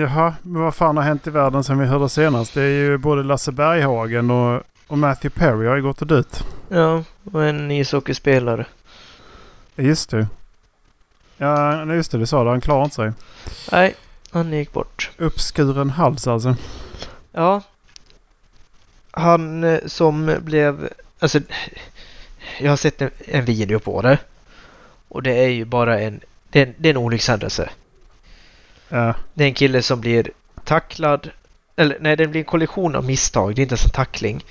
[0.01, 2.55] Jaha, men vad fan har hänt i världen sen vi hörde senast?
[2.55, 6.47] Det är ju både Lasse Berghagen och, och Matthew Perry har ju gått och dött.
[6.69, 8.67] Ja, och en ishockeyspelare.
[9.77, 10.27] Just det.
[11.37, 12.19] Ja, just det.
[12.19, 12.51] Du sa det.
[12.51, 13.13] Han klarade inte sig.
[13.73, 13.95] Nej,
[14.31, 15.11] han gick bort.
[15.19, 16.57] Uppskuren hals alltså.
[17.33, 17.63] Ja.
[19.11, 20.89] Han eh, som blev...
[21.19, 21.41] Alltså,
[22.61, 24.19] jag har sett en, en video på det.
[25.09, 27.71] Och det är ju bara en, det är, det är en olyckshändelse.
[28.93, 29.15] Ja.
[29.35, 30.31] Det är en kille som blir
[30.65, 31.31] tacklad.
[31.77, 33.55] Eller nej, det blir en kollision av misstag.
[33.55, 34.45] Det är inte ens en tackling.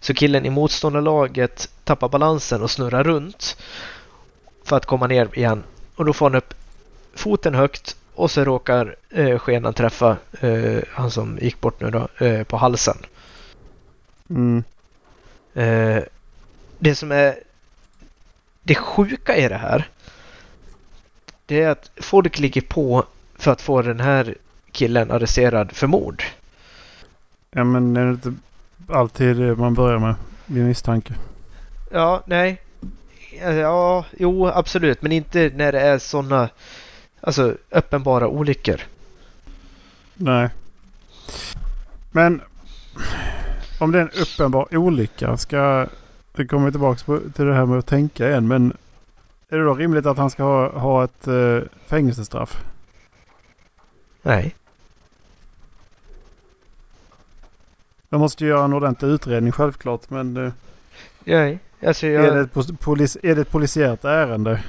[0.00, 3.56] Så killen i motståndarlaget tappar balansen och snurrar runt
[4.64, 5.62] för att komma ner igen.
[5.96, 6.54] Och då får han upp
[7.14, 12.26] foten högt och så råkar eh, skenan träffa eh, han som gick bort nu då,
[12.26, 12.96] eh, på halsen.
[14.30, 14.64] Mm.
[15.54, 16.02] Eh,
[16.78, 17.34] det som är
[18.62, 19.88] det sjuka i det här
[21.46, 23.04] det är att folk ligger på
[23.42, 24.34] för att få den här
[24.72, 26.22] killen arresterad för mord.
[27.50, 28.34] Ja men är det inte
[28.88, 30.14] alltid det man börjar med
[30.46, 31.14] vid misstanke?
[31.90, 32.62] Ja, nej.
[33.40, 35.02] Ja, jo absolut.
[35.02, 36.48] Men inte när det är sådana
[37.20, 38.80] alltså, uppenbara olyckor.
[40.14, 40.48] Nej.
[42.10, 42.40] Men
[43.80, 45.86] om det är en uppenbar olycka ska...
[46.36, 48.76] Vi kommer tillbaka till det här med att tänka igen men
[49.48, 52.64] är det då rimligt att han ska ha, ha ett uh, fängelsestraff?
[54.22, 54.54] Nej.
[58.08, 60.36] De måste göra en ordentlig utredning självklart men...
[60.36, 60.52] Uh,
[61.24, 62.24] Nej, alltså jag...
[62.24, 64.62] är, det ett polis, är det ett polisiärt ärende?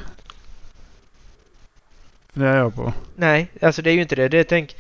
[2.34, 2.94] Funderar jag på.
[3.16, 4.28] Nej, alltså det är ju inte det.
[4.28, 4.76] det är, tänk,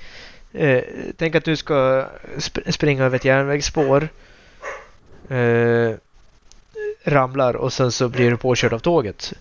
[0.51, 0.83] eh,
[1.17, 2.07] tänk att du ska
[2.45, 4.09] sp springa över ett järnvägsspår.
[5.29, 5.91] Eh,
[7.03, 9.33] ramlar och sen så blir du påkörd av tåget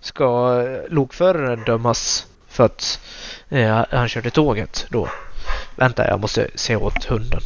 [0.00, 3.00] ska lokföraren dömas för att
[3.48, 5.08] eh, han körde tåget då?
[5.76, 7.40] Vänta, jag måste se åt hunden.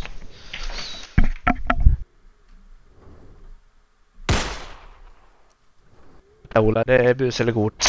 [6.54, 7.84] Ola, det är bus eller gort.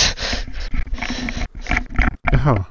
[2.22, 2.66] Jaha.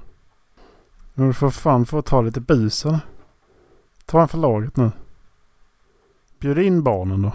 [1.14, 3.00] Men du får fan få ta lite bus eller?
[4.06, 4.90] Ta en för laget nu.
[6.40, 7.32] Bjud in barnen då.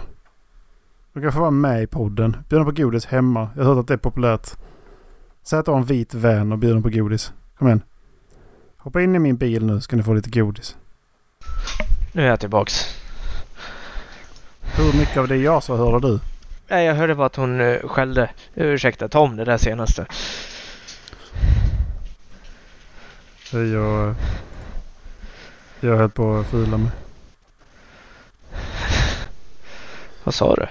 [1.12, 2.36] De kan få vara med i podden.
[2.48, 3.48] Bjud dem på godis hemma.
[3.56, 4.48] Jag har hört att det är populärt.
[5.42, 7.32] Säg att du har en vit van och bjuder på godis.
[7.58, 7.82] Kom igen.
[8.88, 10.76] Hoppa in i min bil nu ska ni få lite godis.
[12.12, 12.72] Nu är jag tillbaks.
[14.60, 16.20] Hur mycket av det jag sa hörde du?
[16.68, 18.30] Nej, jag hörde bara att hon uh, skällde.
[18.54, 20.06] Ursäkta, ta om det där senaste.
[23.52, 24.14] Jag,
[25.80, 26.90] jag höll på att fila mig.
[30.24, 30.66] Vad sa du?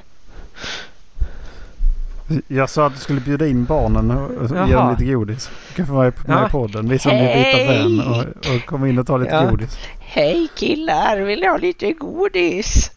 [2.47, 4.91] Jag sa att du skulle bjuda in barnen och ge dem Jaha.
[4.91, 5.49] lite godis.
[5.69, 6.47] Du kan få vara med Ja.
[6.47, 6.89] i podden.
[6.89, 9.49] Visa om din vita vän och, och komma in och ta lite Ja.
[9.49, 9.77] godis.
[9.99, 12.91] Hej killar, vill ni ha lite godis?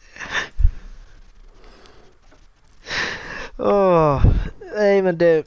[3.59, 4.25] Åh,
[4.77, 5.47] nej men det...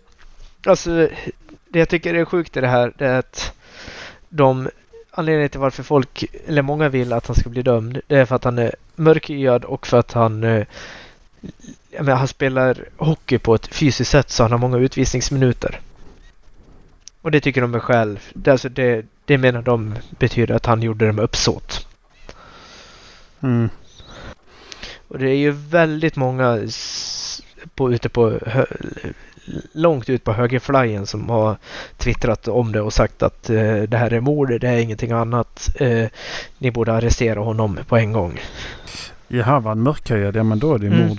[0.66, 1.10] Alltså,
[1.70, 3.54] det jag tycker är sjukt i det här det är att
[4.30, 4.70] de...
[5.16, 8.36] Anledningen till varför folk, eller många vill att han ska bli dömd, det är för
[8.36, 10.66] att han är mörkhyad och för att han...
[12.00, 15.80] menar, han spelar hockey på ett fysiskt sätt så han har många utvisningsminuter.
[17.22, 18.20] Och det tycker de är själv.
[18.34, 21.88] Det, alltså det, det menar de betyder att han gjorde det med uppsåt.
[23.44, 23.70] Mm.
[25.08, 26.60] Och det är ju väldigt många
[27.76, 28.66] på, ute på hö,
[29.72, 31.58] långt ut på högerflyen som har
[31.98, 35.70] twittrat om det och sagt att eh, det här är mord, det är ingenting annat.
[35.80, 36.08] Eh,
[36.58, 38.40] ni borde arrestera honom på en gång.
[39.28, 40.36] Jaha, var han mörkhyad?
[40.36, 41.18] Ja men då är det ju Mm.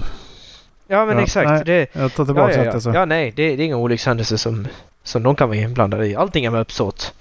[0.87, 1.51] Ja men Ja, exakt.
[1.51, 2.73] nej, det, Jag tar ja, tillbaka ja, ja.
[2.73, 2.94] jag sa.
[2.94, 4.68] ja nej, det, det är inga olyckshändelser som,
[5.03, 6.16] som de kan vara inblandade i.
[6.16, 7.14] Allting är med uppsåt.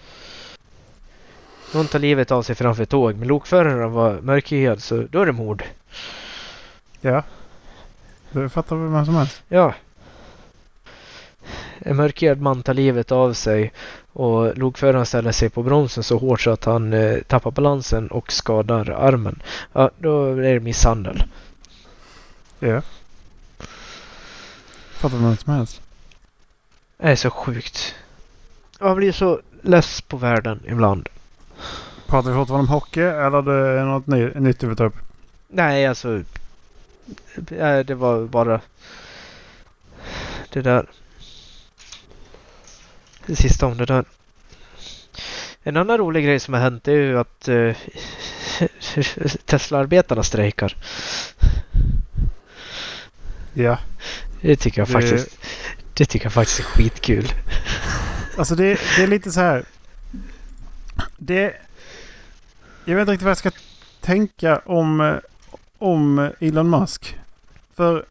[1.73, 5.25] Någon tar livet av sig framför ett tåg men lokföraren var mörkhyad så då är
[5.25, 5.63] det mord.
[7.01, 7.23] Ja.
[8.31, 9.43] Det fattar väl vem som helst.
[9.47, 9.73] Ja.
[11.79, 13.71] En mörkhyad man tar livet av sig
[14.13, 18.31] och lokföraren ställer sig på bromsen så hårt så att han eh, tappar balansen och
[18.31, 19.41] skadar armen.
[19.73, 21.23] Ja, då är det misshandel.
[22.59, 22.81] Ja.
[25.03, 25.81] Fattar vem som helst.
[26.97, 27.95] Det är så sjukt.
[28.79, 31.09] Jag blir så less på världen ibland.
[32.07, 34.95] Pratar vi fortfarande om hockey eller det är något ny, nytt du vill ta upp?
[35.47, 36.23] Nej, alltså.
[37.85, 38.61] Det var bara
[40.49, 40.85] det där.
[43.25, 44.05] Det sista om det där.
[45.63, 47.75] En annan rolig grej som har hänt är ju att eh,
[49.45, 50.75] Tesla-arbetarna strejkar.
[53.53, 53.77] Ja.
[54.43, 55.37] Det tycker jag Det- faktiskt.
[55.93, 57.31] Det tycker jag faktiskt är skitkul.
[58.37, 59.65] Alltså det, det är lite så här.
[61.17, 61.53] Det...
[62.85, 63.51] Jag vet inte riktigt vad jag ska
[64.01, 65.19] tänka om,
[65.77, 67.17] om Elon Musk.
[67.75, 68.05] För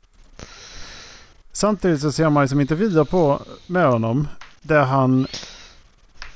[1.52, 4.28] samtidigt så ser man ju som intervjuer på med honom.
[4.62, 5.26] Där han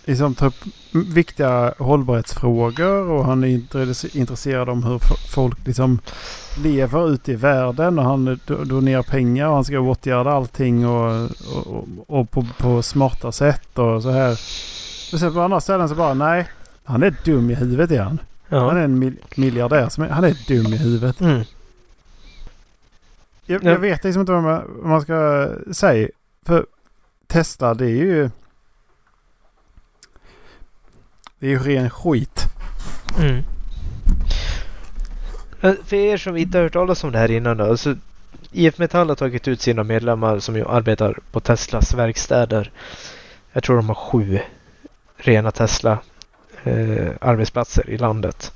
[0.06, 0.54] liksom tar upp
[0.92, 4.98] viktiga hållbarhetsfrågor och han är intresse- intresserad om hur
[5.34, 5.98] folk liksom
[6.62, 11.30] lever ute i världen och han do- donerar pengar och han ska åtgärda allting och,
[11.66, 14.32] och, och, på, på smarta sätt och så här.
[15.12, 16.48] Och sen på andra ställen så bara nej,
[16.84, 18.20] han är dum i huvudet är han.
[18.48, 18.70] Han Ja.
[18.72, 21.20] är en mil- miljardär som är, han är dum i huvudet.
[21.20, 21.42] Mm.
[23.46, 23.70] Jag, Ja.
[23.70, 26.08] jag vet liksom inte vad man, vad man ska säga.
[26.46, 26.66] För
[27.26, 28.30] Tesla det är ju...
[31.46, 32.44] Det är ju ren skit.
[33.18, 33.44] Mm.
[35.60, 37.64] För er som inte har hört talas om det här innan då.
[37.64, 37.96] Alltså,
[38.52, 42.70] IF Metall har tagit ut sina medlemmar som ju arbetar på Teslas verkstäder.
[43.52, 44.38] Jag tror de har sju
[45.16, 45.98] rena Tesla
[46.64, 48.52] eh, arbetsplatser i landet.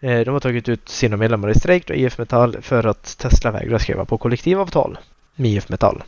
[0.00, 3.50] Eh, de har tagit ut sina medlemmar i strejk då, IF Metall för att Tesla
[3.50, 4.98] vägrar skriva på kollektivavtal
[5.34, 6.02] med IF Metall.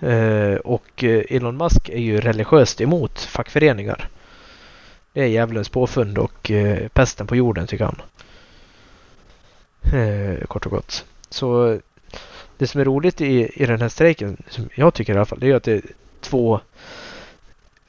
[0.00, 4.08] Eh, och eh, Elon Musk är ju religiöst emot fackföreningar.
[5.12, 8.02] Det är djävulens påfund och eh, pesten på jorden tycker han.
[10.48, 11.04] Kort och gott.
[11.30, 11.78] Så
[12.58, 15.40] det som är roligt i, i den här strejken, som jag tycker i alla fall,
[15.40, 15.82] det är att det är
[16.20, 16.60] två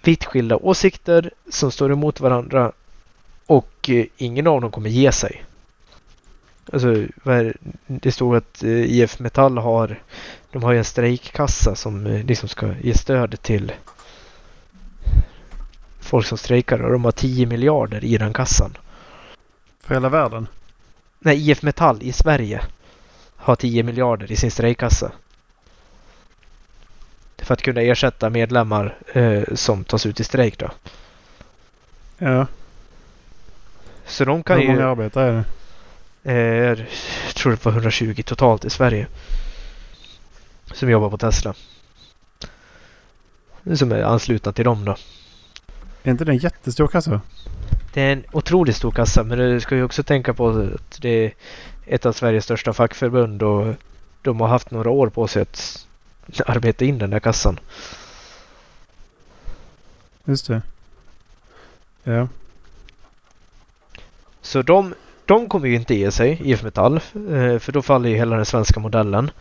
[0.03, 2.71] vitt skilda åsikter som står emot varandra
[3.45, 5.43] och ingen av dem kommer ge sig.
[6.73, 7.53] Alltså, det?
[7.88, 9.99] det stod att eh, IF Metall har
[10.51, 13.71] de har ju en strejkkassa som eh, liksom ska ge stöd till
[15.99, 18.77] folk som strejkar och de har 10 miljarder i den kassan.
[19.80, 20.47] För hela världen.
[21.19, 22.62] Nej, IF Metall i Sverige
[23.36, 25.12] har 10 miljarder i sin strejkkassa.
[27.38, 30.71] För att kunna ersätta medlemmar eh, som tas ut i strejk då.
[32.17, 32.47] Ja.
[34.06, 34.71] Så de kan Hur ju...
[34.71, 35.45] många arbetare är det?
[36.27, 36.87] Eh, jag
[37.35, 39.07] tror det var 120 totalt i Sverige.
[40.73, 41.53] Som jobbar på Tesla.
[43.75, 44.95] Som är anslutna till dem då.
[46.03, 47.21] Är inte det en jättestor kassa?
[47.93, 51.09] Det är en otroligt stor kassa men du ska ju också tänka på att det
[51.09, 51.33] är
[51.85, 53.75] ett av Sveriges största fackförbund och
[54.21, 55.87] de har haft några år på sig att
[56.45, 57.59] arbeta in den där kassan.
[60.25, 60.61] Just det.
[62.03, 62.27] Ja.
[64.41, 64.93] Så de,
[65.27, 68.45] de kommer ju inte ge sig, IF Metall, eh, för då faller ju hela den
[68.45, 69.31] svenska modellen.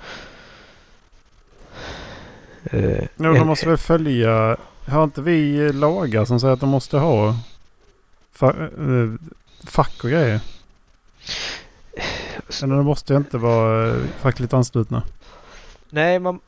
[2.65, 4.57] Eh, ja, de måste väl följa...
[4.87, 7.37] Har inte vi lagar som säger att de måste ha
[8.33, 9.13] fa eh,
[9.65, 10.41] fack och grejer?
[12.63, 15.03] Eller de måste ju inte vara fackligt anslutna.
[15.91, 16.41] Nej, man...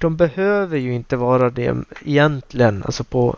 [0.00, 3.36] De behöver ju inte vara det egentligen, alltså på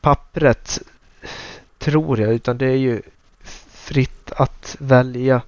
[0.00, 0.80] pappret
[1.80, 3.02] tror jag, utan det är ju
[3.70, 5.42] fritt att välja.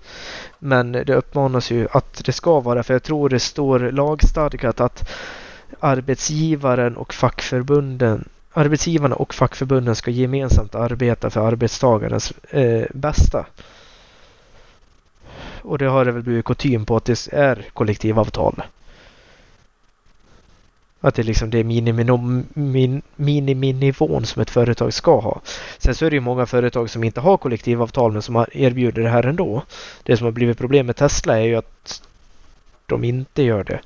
[0.58, 5.10] Men det uppmanas ju att det ska vara, för jag tror det står lagstadgat att
[5.80, 13.46] arbetsgivaren och fackförbunden Arbetsgivarna och fackförbunden ska gemensamt arbeta för arbetstagarens eh, bästa.
[15.62, 18.62] Och det har det väl blivit kutym på att det är kollektivavtal.
[21.04, 21.64] Att det, liksom, det är
[23.14, 25.40] miniminivån min, som ett företag ska ha.
[25.78, 29.08] Sen så är det ju många företag som inte har kollektivavtal men som erbjuder det
[29.08, 29.62] här ändå.
[30.02, 32.02] Det som har blivit problem med Tesla är ju att
[32.86, 33.80] de inte gör det.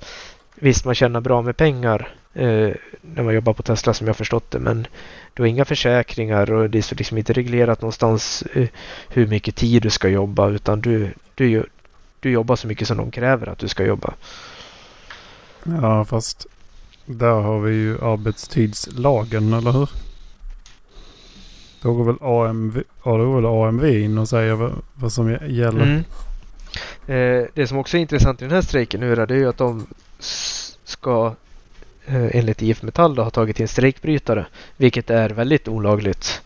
[0.55, 4.51] Visst, man tjänar bra med pengar eh, när man jobbar på Tesla som jag förstått
[4.51, 4.87] det men
[5.35, 8.69] du har inga försäkringar och det är liksom inte reglerat någonstans eh,
[9.09, 11.65] hur mycket tid du ska jobba utan du, du,
[12.21, 14.15] du jobbar så mycket som de kräver att du ska jobba.
[15.65, 16.47] Ja, fast
[17.07, 19.91] där har vi ju arbetstidslagen, eller hur?
[21.83, 25.31] Då går väl AMV, ja, då går väl AMV in och säger vad, vad som
[25.31, 25.83] gäller.
[25.83, 26.05] Mm.
[27.07, 29.87] Eh, det som också är intressant i den här strejken nu är ju att de
[30.85, 31.35] ska
[32.07, 34.47] eh, enligt IF Metall då, ha tagit in strejkbrytare.
[34.77, 36.43] Vilket är väldigt olagligt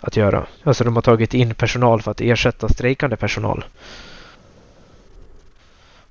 [0.00, 0.46] att göra.
[0.62, 3.64] Alltså de har tagit in personal för att ersätta strejkande personal.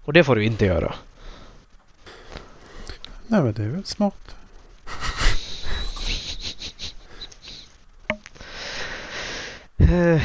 [0.04, 0.94] Och det får du inte göra.
[3.32, 4.36] Nej men det är väl smart.
[9.78, 10.22] Eh,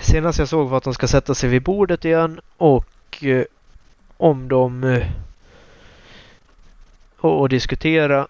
[0.00, 3.44] senast jag såg var att de ska sätta sig vid bordet igen och eh,
[4.16, 5.06] om de eh,
[7.16, 8.26] och, diskutera.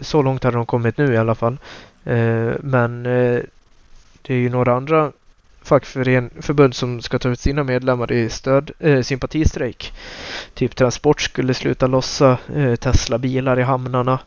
[0.00, 1.58] Så långt hade de kommit nu i alla fall.
[2.60, 5.12] Men det är ju några andra
[5.70, 9.92] fackförbund som ska ta ut sina medlemmar i stöd, eh, sympatistrejk.
[10.54, 14.18] Typ Transport skulle sluta lossa eh, Tesla-bilar i hamnarna.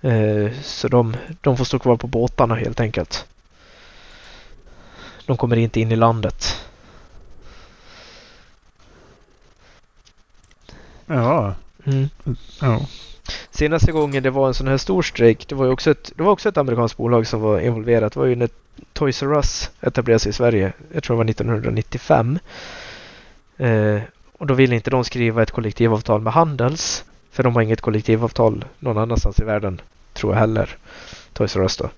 [0.00, 3.26] Eh, så de, de får stå kvar på båtarna helt enkelt.
[5.26, 6.66] De kommer inte in i landet.
[11.06, 11.54] Ja.
[11.86, 12.08] Mm.
[12.60, 12.80] ja.
[13.50, 16.22] Senaste gången det var en sån här stor strejk, det var ju också ett, det
[16.22, 18.12] var också ett amerikanskt bolag som var involverat.
[18.12, 18.48] Det var ju när
[18.92, 20.72] Toys R Us etablerade sig i Sverige.
[20.92, 22.38] Jag tror det var 1995.
[23.56, 24.00] Eh,
[24.38, 27.04] och då ville inte de skriva ett kollektivavtal med Handels.
[27.30, 29.80] För de har inget kollektivavtal någon annanstans i världen,
[30.12, 30.76] tror jag heller.
[31.32, 31.90] Toys R Us då.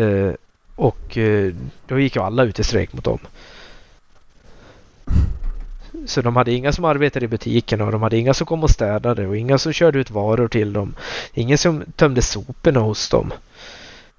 [0.00, 0.32] Eh,
[0.74, 1.54] och eh,
[1.86, 3.18] då gick ju alla ut i strejk mot dem.
[6.06, 8.70] Så de hade inga som arbetade i butikerna och de hade inga som kom och
[8.70, 10.94] städade och inga som körde ut varor till dem.
[11.34, 13.32] Ingen som tömde soporna hos dem.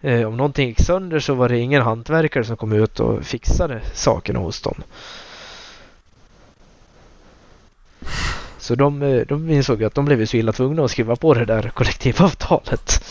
[0.02, 3.82] Eh, om någonting gick sönder så var det ingen hantverkare som kom ut och fixade
[3.94, 4.84] sakerna hos dem.
[8.58, 11.46] Så de, eh, de insåg att de blev så illa tvungna att skriva på det
[11.46, 13.04] där kollektivavtalet.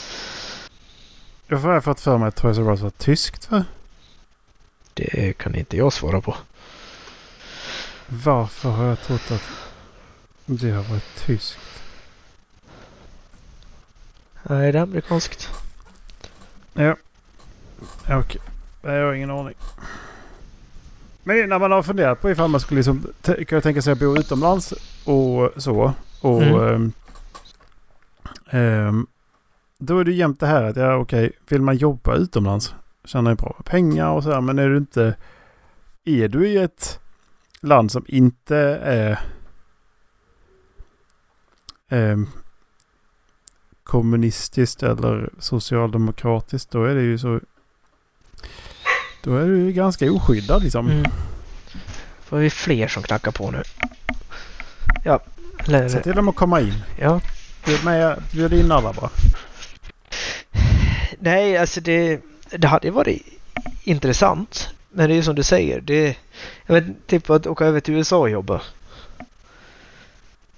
[1.49, 3.65] Varför har jag fått för mig att Toys R Us var tyskt va?
[4.95, 6.37] Det kan inte jag svara på.
[8.13, 9.43] Varför har jag trott att
[10.47, 11.83] det har varit tyskt?
[14.43, 15.49] Nej, det är amerikanskt.
[16.73, 16.97] Ja.
[18.03, 18.17] Okej.
[18.19, 18.95] Okay.
[18.95, 19.55] Jag har ingen aning.
[21.23, 23.07] Men när man har funderat på ifall man skulle liksom
[23.49, 25.93] kunna tänka sig att bo utomlands och så.
[26.21, 26.93] Och mm.
[28.51, 29.07] um,
[29.79, 33.31] då är det jämt det här att ja okej, okay, vill man jobba utomlands tjänar
[33.31, 34.41] ju bra pengar och så här.
[34.41, 35.17] Men är du inte...
[36.05, 37.00] Är du i ett
[37.63, 39.21] land som inte är
[41.89, 42.29] um,
[43.83, 47.41] kommunistiskt eller socialdemokratiskt då är det ju så...
[49.23, 50.89] Då är du ju ganska oskyddad liksom.
[50.89, 51.05] Mm.
[52.21, 53.63] Får vi fler som knackar på nu.
[55.05, 55.21] Ja.
[55.67, 56.75] Se till dem att komma in.
[57.01, 57.21] Ja.
[57.65, 59.11] Bjud, med, bjud in alla bara.
[61.19, 63.23] Nej, alltså det, det hade varit
[63.85, 64.75] intressant.
[64.91, 65.81] Men det är ju som du säger.
[65.81, 66.17] Det,
[66.67, 68.61] jag vet, typ att åka över till USA och jobba.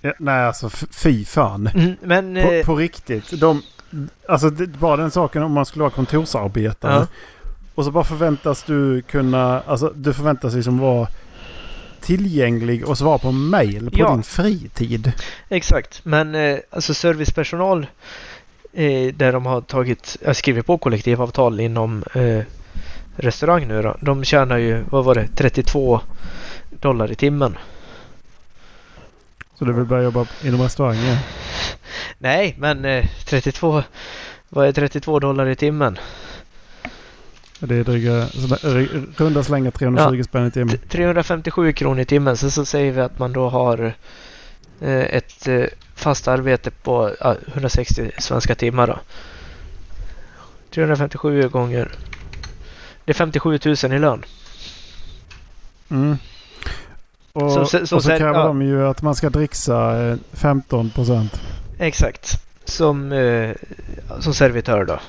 [0.01, 1.67] Ja, nej, alltså fy fan.
[1.75, 3.41] Mm, men, på, eh, på, riktigt.
[3.41, 3.63] De,
[4.29, 6.93] alltså det, bara den saken om man skulle vara kontorsarbetare.
[6.95, 7.07] Ja.
[7.75, 11.09] Och så bara förväntas du kunna, alltså du förväntas liksom vara
[12.01, 14.11] tillgänglig och svara på mail på Ja.
[14.11, 15.13] din fritid.
[15.49, 17.87] Exakt, men eh, alltså servicepersonal
[18.73, 22.45] eh, där de har tagit, skrivit på kollektivavtal inom eh,
[23.17, 23.97] restaurang nu då.
[24.01, 26.01] De tjänar ju, vad var det, 32
[26.71, 27.59] dollar i timmen.
[29.55, 31.17] Så du vill börja jobba inom restaurangen?
[32.19, 33.83] Nej, men eh, 32,
[34.49, 35.99] vad är 32 dollar i timmen?
[37.59, 38.27] Det är dryga,
[39.17, 40.79] runda slänga 320 spänn i timmen.
[40.79, 42.37] T- 357 kronor i timmen.
[42.37, 43.95] Sen så säger vi att man då har
[44.81, 48.99] eh, ett eh, fast arbete på ja, 160 svenska timmar då.
[50.71, 51.89] 357 gånger.
[53.05, 54.25] Det är 57 000 i lön.
[55.91, 56.17] Mm.
[57.33, 58.47] Och, som- som och så kräver ja.
[58.47, 61.41] de ju att man ska dricksa eh, 15 procent.
[61.79, 62.43] Exakt.
[62.65, 63.51] Som, eh,
[64.21, 65.01] som servitör då.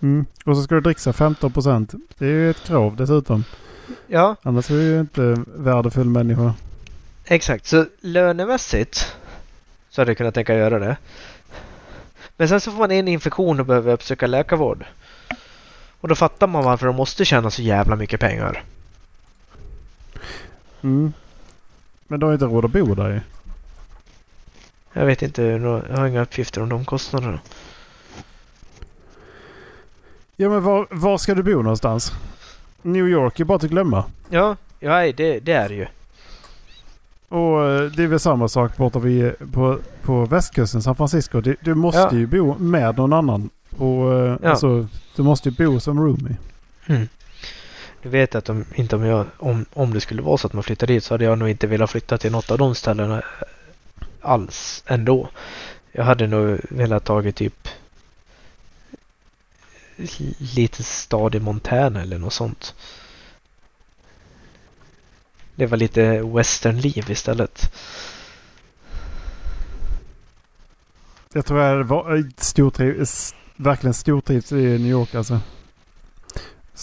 [0.00, 0.26] Mm.
[0.44, 1.94] Och så ska du dricksa 15 procent.
[2.18, 3.44] Det är ju ett krav dessutom.
[4.06, 6.54] Ja, Annars är du ju inte värdefull människa.
[7.24, 7.66] exakt.
[7.66, 9.16] Så lönemässigt
[9.90, 10.96] så hade jag kunnat tänka göra det.
[12.36, 14.84] Men sen så får man en infektion och behöver uppsöka läkarvård.
[16.06, 18.64] Och då fattar man varför de måste tjäna så jävla mycket pengar.
[20.82, 21.12] Mm.
[22.06, 23.20] Men du har inte råd att bo där ju.
[24.92, 27.40] Jag vet inte, jag har inga uppgifter om de kostnaderna.
[30.36, 32.12] Ja men var, var ska du bo någonstans?
[32.82, 34.04] New York är bara att glömma.
[34.30, 35.86] Ja, ja det, det är det ju.
[37.28, 41.40] Och eh, det är väl samma sak borta vid, på, på västkusten, San Francisco.
[41.40, 42.12] Du, du måste Ja.
[42.12, 43.50] ju bo med någon annan.
[43.70, 44.50] Och, eh, Ja.
[44.50, 46.36] alltså, du måste ju bo som roomie.
[48.02, 50.62] Du vet att om, inte om, jag, om, om det skulle vara så att man
[50.62, 53.22] flyttar dit så hade jag nog inte velat flytta till något av de ställena
[54.20, 55.28] alls ändå.
[55.92, 57.68] Jag hade nog velat tagit typ
[60.56, 62.74] liten stad i Montana eller något sånt.
[65.54, 67.72] Det var lite westernliv istället.
[71.32, 75.40] Jag tror jag var stortriv, s- verkligen stortrivs i New York alltså.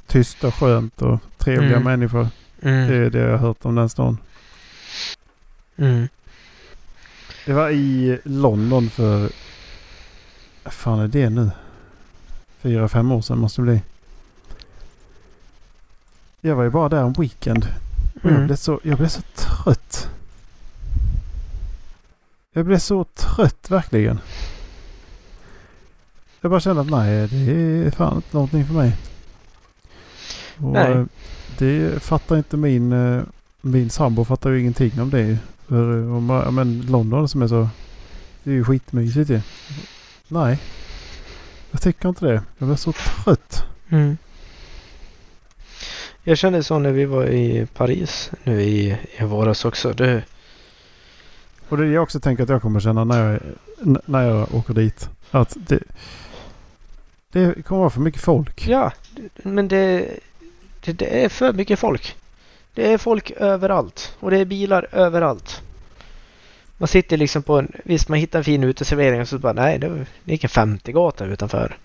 [0.08, 1.84] Tyst och skönt och trevliga Mm.
[1.84, 2.28] människor.
[2.60, 3.04] Det Mm.
[3.04, 4.18] är det jag har hört om den stan.
[5.78, 6.08] Mm.
[7.46, 9.30] Det var i London för...
[10.64, 11.52] Vad fan är det nu?
[12.62, 13.82] Fyra, fem år sedan måste det bli.
[16.42, 17.68] Jag var ju bara där en weekend.
[18.16, 18.46] Och jag, Mm.
[18.48, 20.10] blev så, jag blev så trött.
[22.52, 24.20] Jag blev så trött verkligen.
[26.44, 27.52] Jag bara kände att nej, det
[27.88, 28.96] är fan inte någonting för mig.
[30.58, 30.92] Och Nej.
[30.92, 31.04] eh,
[31.58, 33.22] Det fattar inte min, eh,
[33.62, 35.38] min sambo fattar ju ingenting om det.
[35.68, 37.70] För, eh, man- men London som är så...
[38.44, 39.42] Det är ju skitmysigt ju.
[40.28, 40.60] Nej.
[41.72, 42.42] Jag tycker inte det.
[42.58, 43.64] Jag blev så trött.
[43.90, 44.18] Mm.
[46.24, 49.94] Jag kände så när vi var i Paris nu i, i våras också.
[49.94, 50.24] Det,
[51.70, 53.40] Och det är det jag också tänker att jag kommer känna när jag,
[54.06, 55.10] när jag åker dit.
[55.32, 55.80] Att det,
[57.34, 58.68] det kommer vara för mycket folk.
[58.68, 58.92] ja,
[59.36, 60.10] men det,
[60.86, 62.16] det, det är för mycket folk.
[62.74, 65.62] Det är folk överallt och det är bilar överallt.
[66.78, 67.72] Man sitter liksom på en...
[67.84, 71.78] Visst, man hittar en fin uteservering och så bara nej, det, gick en 50-gata utanför.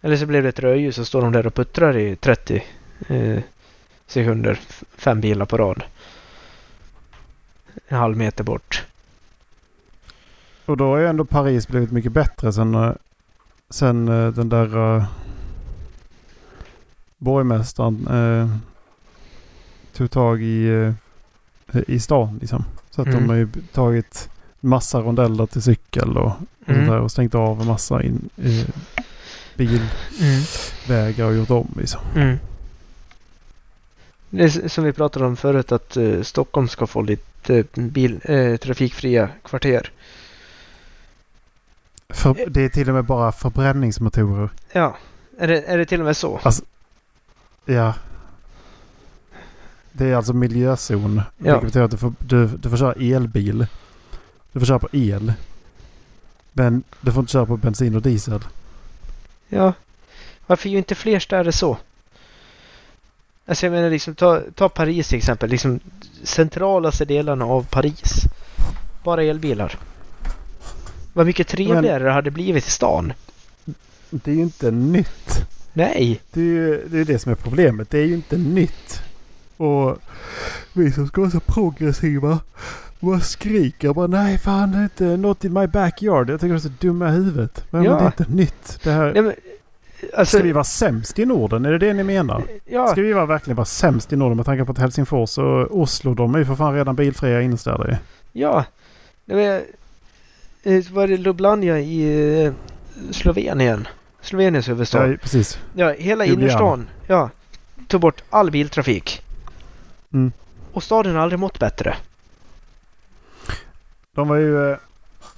[0.00, 2.64] Eller så blev det ett rödljus och står de där och puttrar i 30
[3.08, 3.38] eh,
[4.06, 4.60] sekunder.
[4.96, 5.82] Fem bilar på rad.
[7.88, 8.86] En halv meter bort.
[10.72, 12.92] Och då har ju ändå Paris blivit mycket bättre sen, eh,
[13.70, 15.04] sen eh, den där uh,
[17.18, 18.56] borgmästaren uh,
[19.92, 20.92] tog tag i, uh,
[21.88, 22.64] i stan liksom.
[22.90, 23.20] Så att Mm.
[23.20, 24.28] de har ju tagit
[24.60, 26.34] massa rondeller till cykel och, och
[26.66, 28.64] sånt där och stängt av en massa in, uh,
[29.56, 32.00] bilvägar och gjort om liksom.
[32.16, 32.36] Mm.
[34.30, 38.56] Det är s- som vi pratade om förut att Stockholm ska få lite bil, eh,
[38.56, 39.90] trafikfria kvarter.
[42.08, 44.50] För, det är till och med bara förbränningsmotorer.
[44.72, 44.96] Ja,
[45.38, 46.40] är det, är det till och med så?
[47.64, 47.94] Ja.
[49.92, 51.22] Det är alltså miljözon.
[51.38, 51.44] Ja.
[51.44, 53.66] Vilket betyder att du får, du, du får köra elbil.
[54.52, 55.32] Du får köra på el.
[56.52, 58.40] Men du får inte köra på bensin och diesel.
[59.48, 59.72] Ja.
[60.46, 61.76] Varför gör inte fler städer så?
[63.46, 65.50] Alltså jag menar liksom ta, ta Paris till exempel.
[65.50, 65.80] Liksom
[66.22, 68.24] centralaste delarna av Paris.
[69.04, 69.78] Bara elbilar.
[71.12, 73.12] Vad mycket trevligare det hade blivit i stan.
[74.10, 75.46] Det är ju inte nytt.
[75.72, 76.20] Nej.
[76.32, 77.90] Det är ju det, är det som är problemet.
[77.90, 79.02] Det är ju inte nytt.
[79.56, 79.98] Och
[80.72, 82.38] vi som ska vara så progressiva.
[83.00, 86.30] Bara skriker bara nej fan det är inte not in my backyard.
[86.30, 87.64] Jag tycker det är så dumma i huvudet.
[87.70, 87.90] Men, Ja.
[87.90, 88.78] men det är inte nytt.
[88.84, 89.32] Det här, Nej, men,
[90.16, 91.64] alltså, Ska vi vara sämst i Norden?
[91.64, 92.42] Är det det ni menar?
[92.64, 95.80] ja, Ska vi vara, verkligen vara sämst i Norden med tanke på att Helsingfors och
[95.80, 97.98] Oslo, de är ju för fan redan bilfria innerstäder.
[98.32, 98.64] ja.
[99.24, 99.60] Var, eh,
[100.90, 102.52] var det Lublanja i eh,
[103.10, 103.88] Slovenien?
[104.20, 105.08] Sloveniens huvudstad.
[105.10, 105.58] Ja, precis.
[105.74, 106.42] Ja, hela Ljubljana.
[106.42, 106.88] innerstan.
[107.06, 107.30] Ja.
[107.88, 109.22] Tog bort all biltrafik.
[110.12, 110.32] Mm.
[110.72, 111.96] Och staden har aldrig mått bättre.
[114.14, 114.76] De var ju eh,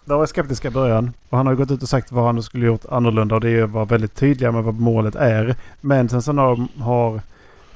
[0.05, 1.12] de var skeptiska i början.
[1.29, 3.35] Och han har ju gått ut och sagt vad han skulle gjort annorlunda.
[3.35, 5.57] Och det vara väldigt tydliga med vad målet är.
[5.81, 7.20] Men sen så när de har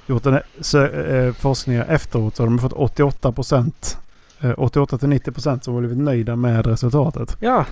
[0.06, 3.98] gjort den här eh, forskningen efteråt så har de fått 88 procent.
[4.56, 7.36] 88 till 90 procent som har blivit nöjda med resultatet.
[7.40, 7.66] Ja.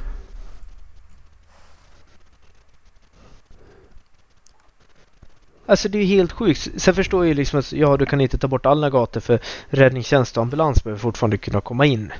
[5.66, 6.68] Alltså det är ju helt sjukt.
[6.76, 9.40] Sen förstår jag ju liksom att ja, du kan inte ta bort alla gator för
[9.68, 12.12] räddningstjänst och ambulans behöver fortfarande kunna komma in.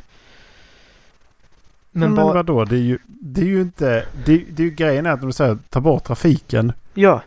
[1.90, 2.34] Men, Men, bara...
[2.34, 2.64] vadå?
[2.64, 4.06] Det är ju, det är ju inte...
[4.24, 6.72] Det, det är ju grejen är att de säger ta bort trafiken.
[6.94, 7.22] Ja.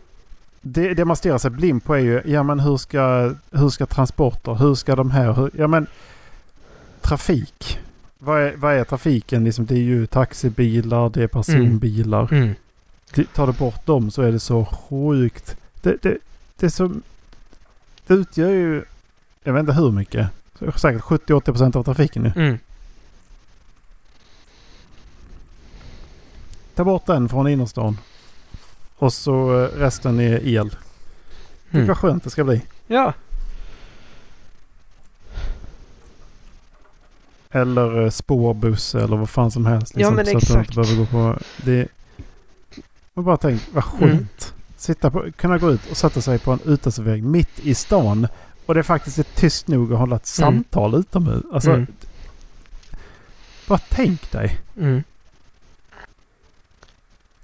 [0.60, 3.86] Det, det man stirrar sig blind på är ju, ja men hur ska, hur ska
[3.86, 5.86] transporter, hur ska de här, hur, ja men
[7.02, 7.78] trafik.
[8.18, 9.44] Vad är, vad är trafiken?
[9.44, 12.32] Liksom, det är ju taxibilar, det är personbilar.
[12.32, 12.54] Mm.
[13.14, 15.56] Det- Tar du bort dem så är det så sjukt.
[15.82, 16.18] Det, det,
[16.56, 16.92] det är så...
[18.06, 18.84] Det utgör ju,
[19.42, 20.28] jag vet inte hur mycket.
[20.76, 22.32] Säkert 70-80% av trafiken nu.
[22.36, 22.58] Mm.
[26.74, 27.98] Ta bort den från innerstan.
[28.96, 30.76] Och så eh, resten är el.
[31.70, 31.86] Mm.
[31.86, 32.62] vad skönt det ska bli.
[32.86, 33.12] Ja.
[37.50, 39.92] Eller eh, spårbuss eller vad fan som helst.
[39.96, 40.70] Ja, men så att du exakt.
[40.70, 41.38] inte behöver gå på...
[41.64, 41.88] Det...
[43.14, 44.08] Och bara tänk, vad Mm.
[44.16, 44.54] skönt.
[44.76, 48.26] Sitta på, kunna gå ut och sätta sig på en uteservering mitt i stan.
[48.66, 50.52] Och det är faktiskt är tyst nog att hålla ett Mm.
[50.54, 51.42] samtal utomhus.
[51.52, 51.86] Alltså, Mm.
[53.66, 54.58] bara tänk dig.
[54.78, 55.02] Mm.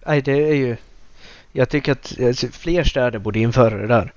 [0.07, 0.76] Nej, det är ju...
[1.52, 4.12] Jag tycker att alltså, fler städer borde införa det där.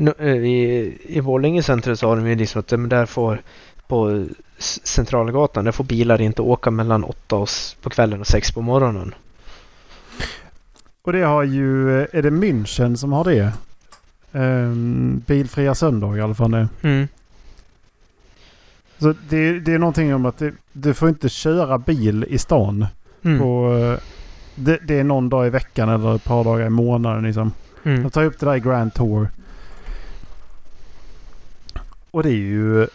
[0.00, 3.40] Nu, eh, I, I Borlänge centrum så har de ju liksom att men där får
[3.86, 4.26] på
[4.58, 7.46] Centralgatan där får bilar inte åka mellan åtta
[7.82, 9.14] på kvällen och sex på morgonen.
[11.02, 12.00] Och det har ju...
[12.00, 13.52] Är det München som har det?
[14.32, 16.50] Um, bilfria söndagar i alla fall.
[16.50, 16.68] Det.
[16.82, 17.08] Mm.
[18.98, 22.86] Så det, det är någonting om att det, du får inte köra bil i stan.
[23.22, 23.38] Mm.
[23.38, 23.98] På, eh,
[24.54, 27.22] det, det är någon dag i veckan eller ett par dagar i månaden.
[27.24, 27.52] Liksom.
[27.84, 28.02] Mm.
[28.02, 29.28] De tar upp det där i Grand Tour.
[32.18, 32.86] Och det är ju...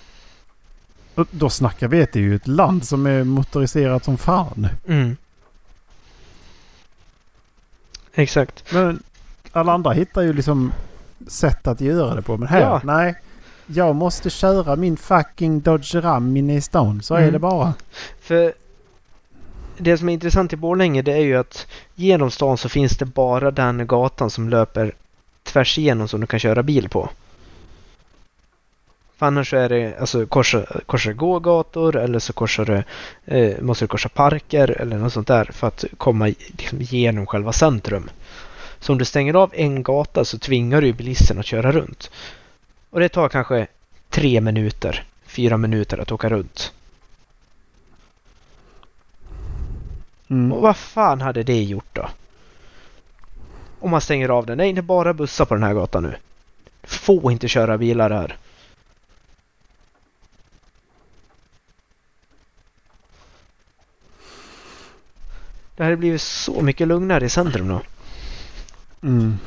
[1.32, 4.68] Då snackar vi att det är ju ett land som är motoriserat som fan.
[4.88, 5.18] Mm.
[8.14, 8.72] Exakt.
[8.74, 9.04] Men
[9.52, 10.74] alla andra hittar ju liksom
[11.28, 12.38] sätt att göra det på.
[12.38, 12.82] Men här, Ja.
[12.84, 13.16] nej.
[13.68, 17.02] Jag måste köra min fucking Dodge Ram inne i stan.
[17.02, 17.34] Så är Mm.
[17.34, 17.74] det bara.
[18.22, 18.54] För
[19.78, 23.06] det som är intressant i Borlänge det är ju att genom stan så finns det
[23.06, 24.92] bara den gatan som löper
[25.44, 27.10] tvärs igenom som du kan köra bil på.
[29.24, 32.84] För annars så är det alltså korsa, korsa gågator eller så korsar du,
[33.38, 37.54] eh, måste du korsa parker eller något sånt där för att komma liksom, genom själva
[37.54, 38.10] centrum.
[38.80, 42.12] Så om du stänger av en gata så tvingar du bilisten att köra runt.
[42.90, 43.68] Och det tar kanske
[44.10, 46.74] tre minuter, fyra minuter att åka runt.
[50.30, 50.52] Mm.
[50.52, 52.10] Och vad fan hade det gjort då?
[53.80, 54.58] Om man stänger av den.
[54.58, 56.16] Nej, det är bara bussar på den här gatan nu.
[56.84, 58.38] Få inte köra bilar här.
[65.76, 67.82] Det hade blivit så mycket lugnare i centrum då.
[69.04, 69.38] Mm.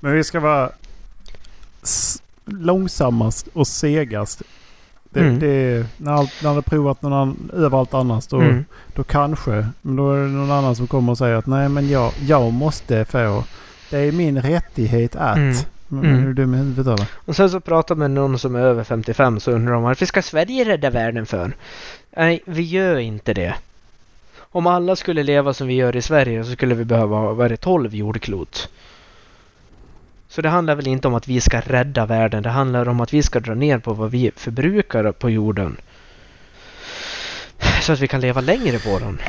[0.00, 0.70] Men vi ska vara
[2.44, 4.42] långsammast och segast.
[5.10, 5.38] Det, Mm.
[5.38, 8.64] det, när, allt, när det provat någon annan, överallt annars då, Mm.
[8.94, 9.68] då kanske.
[9.82, 12.52] Men då är det någon annan som kommer och säger att nej men jag, jag
[12.52, 13.44] måste få.
[13.90, 15.36] Det är min rättighet att.
[15.36, 15.54] Mm.
[15.88, 16.22] Men, Mm.
[16.22, 17.06] är du dum i huvudet eller?
[17.14, 20.22] Och sen så pratar med någon som är över 55 så undrar de varför ska
[20.22, 21.56] Sverige rädda världen för?
[22.16, 23.54] Nej, vi gör inte det.
[24.54, 27.48] Om alla skulle leva som vi gör i Sverige så skulle vi behöva, vad är
[27.48, 28.68] det, 12 jordklot.
[30.28, 32.42] Så det handlar väl inte om att vi ska rädda världen.
[32.42, 35.76] Det handlar om att vi ska dra ner på vad vi förbrukar på jorden.
[37.82, 39.20] Så att vi kan leva längre på den.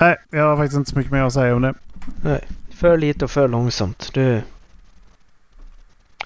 [0.00, 1.74] Nej, jag har faktiskt inte så mycket mer att säga om det.
[2.70, 4.10] För lite och för långsamt.
[4.14, 4.42] Det,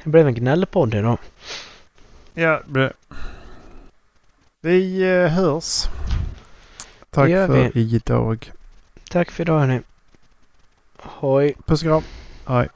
[0.05, 1.19] det blev en gnällpodd idag.
[2.35, 2.93] Ja, det.
[4.61, 5.85] Vi eh, hörs.
[7.11, 8.53] Tack för idag.
[9.11, 9.81] Tack för idag hörni.
[10.97, 11.55] Hoj.
[11.67, 12.03] Puss och kram.
[12.47, 12.69] Hej.